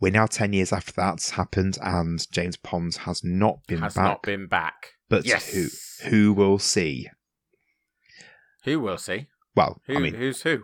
[0.00, 4.04] We're now ten years after that's happened, and James Pond has not been Has back.
[4.04, 4.92] not been back.
[5.08, 5.52] but Yes.
[5.52, 7.08] who who will see?
[8.64, 9.28] Who will see?
[9.54, 10.62] Well, Who I mean, who's who?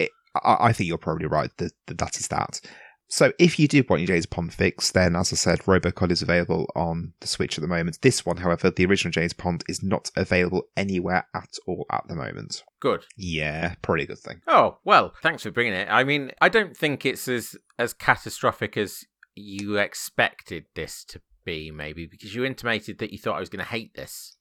[0.00, 2.60] I, I think you're probably right that, that that is that.
[3.08, 6.22] So if you do want your James Pond fix, then as I said, Robocod is
[6.22, 8.00] available on the Switch at the moment.
[8.00, 12.16] This one, however, the original James Pond is not available anywhere at all at the
[12.16, 12.64] moment.
[12.80, 13.04] Good.
[13.16, 14.40] Yeah, probably a good thing.
[14.48, 15.88] Oh well, thanks for bringing it.
[15.90, 19.04] I mean, I don't think it's as as catastrophic as
[19.34, 23.64] you expected this to be, maybe because you intimated that you thought I was going
[23.64, 24.36] to hate this.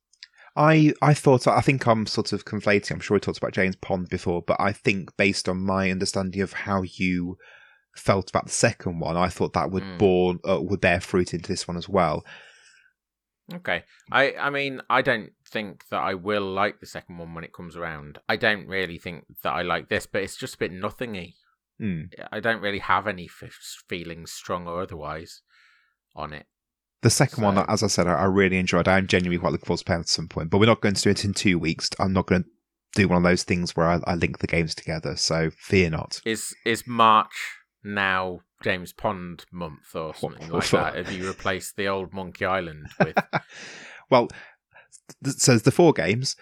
[0.55, 2.91] I I thought I think I'm sort of conflating.
[2.91, 6.41] I'm sure we talked about James Pond before, but I think based on my understanding
[6.41, 7.37] of how you
[7.95, 9.97] felt about the second one, I thought that would Mm.
[9.97, 12.23] born uh, would bear fruit into this one as well.
[13.53, 13.83] Okay.
[14.11, 17.53] I I mean, I don't think that I will like the second one when it
[17.53, 18.19] comes around.
[18.29, 21.35] I don't really think that I like this, but it's just a bit nothingy.
[21.79, 22.03] Hmm.
[22.31, 23.51] I don't really have any f-
[23.89, 25.41] feelings, strong or otherwise,
[26.15, 26.45] on it.
[27.03, 28.87] The second one, as I said, I, I really enjoyed.
[28.87, 31.01] I'm genuinely quite looking forward to playing at some point, but we're not going to
[31.01, 31.89] do it in two weeks.
[31.99, 32.49] I'm not going to
[32.95, 35.17] do one of those things where I, I link the games together.
[35.17, 36.21] So fear not.
[36.25, 37.33] Is is March
[37.83, 40.95] now James Pond month or something like that?
[40.95, 43.17] Have you replaced the old Monkey Island with?
[44.09, 44.29] well,
[45.23, 46.37] th- so the four games.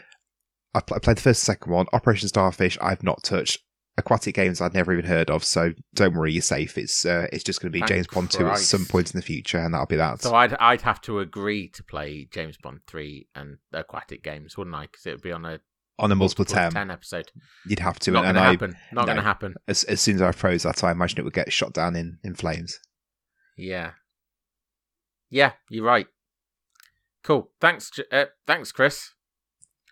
[0.74, 1.88] I, pl- I played the first second one.
[1.91, 3.59] Operation Starfish, I've not touched.
[3.97, 6.77] Aquatic games I'd never even heard of, so don't worry, you're safe.
[6.77, 9.19] It's uh, it's just going to be Thank James Pond two at some point in
[9.19, 10.21] the future, and that'll be that.
[10.21, 14.75] so I'd I'd have to agree to play James Pond three and aquatic games, wouldn't
[14.75, 14.83] I?
[14.83, 15.59] Because it would be on a
[15.99, 17.31] On a multiple, multiple ten, episode.
[17.67, 18.11] you'd have to.
[18.11, 18.75] Not going to happen.
[18.93, 19.05] Not no.
[19.07, 19.55] going to happen.
[19.67, 22.17] as, as soon as I froze that, I imagine it would get shot down in,
[22.23, 22.79] in flames.
[23.57, 23.91] Yeah.
[25.29, 26.07] Yeah, you're right.
[27.23, 27.51] Cool.
[27.59, 29.11] Thanks, uh, thanks, Chris.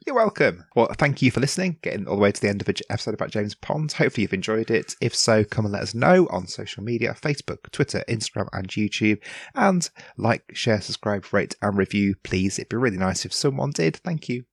[0.05, 0.65] You're welcome.
[0.75, 3.13] Well, thank you for listening, getting all the way to the end of an episode
[3.13, 3.91] about James Pond.
[3.91, 4.95] Hopefully, you've enjoyed it.
[5.01, 9.19] If so, come and let us know on social media Facebook, Twitter, Instagram, and YouTube.
[9.55, 12.57] And like, share, subscribe, rate, and review, please.
[12.57, 13.97] It'd be really nice if someone did.
[13.97, 14.45] Thank you.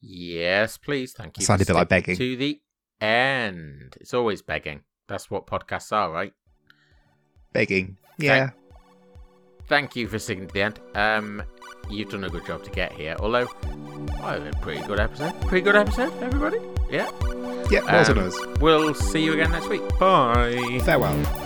[0.00, 1.12] Yes, please.
[1.12, 1.44] Thank you.
[1.44, 2.16] Sounded a bit like begging.
[2.16, 2.60] To the
[3.00, 3.96] end.
[4.00, 4.80] It's always begging.
[5.06, 6.32] That's what podcasts are, right?
[7.52, 7.98] Begging.
[8.18, 8.50] Yeah.
[9.68, 10.80] Thank you for sticking to the end.
[10.94, 11.42] Um,
[11.90, 13.16] you've done a good job to get here.
[13.20, 13.48] Although,
[14.22, 15.38] oh, a pretty good episode.
[15.42, 16.58] Pretty good episode, everybody.
[16.90, 17.10] Yeah.
[17.70, 18.38] Yeah, Um, us.
[18.60, 19.82] We'll see you again next week.
[19.98, 20.80] Bye.
[20.84, 21.41] Farewell.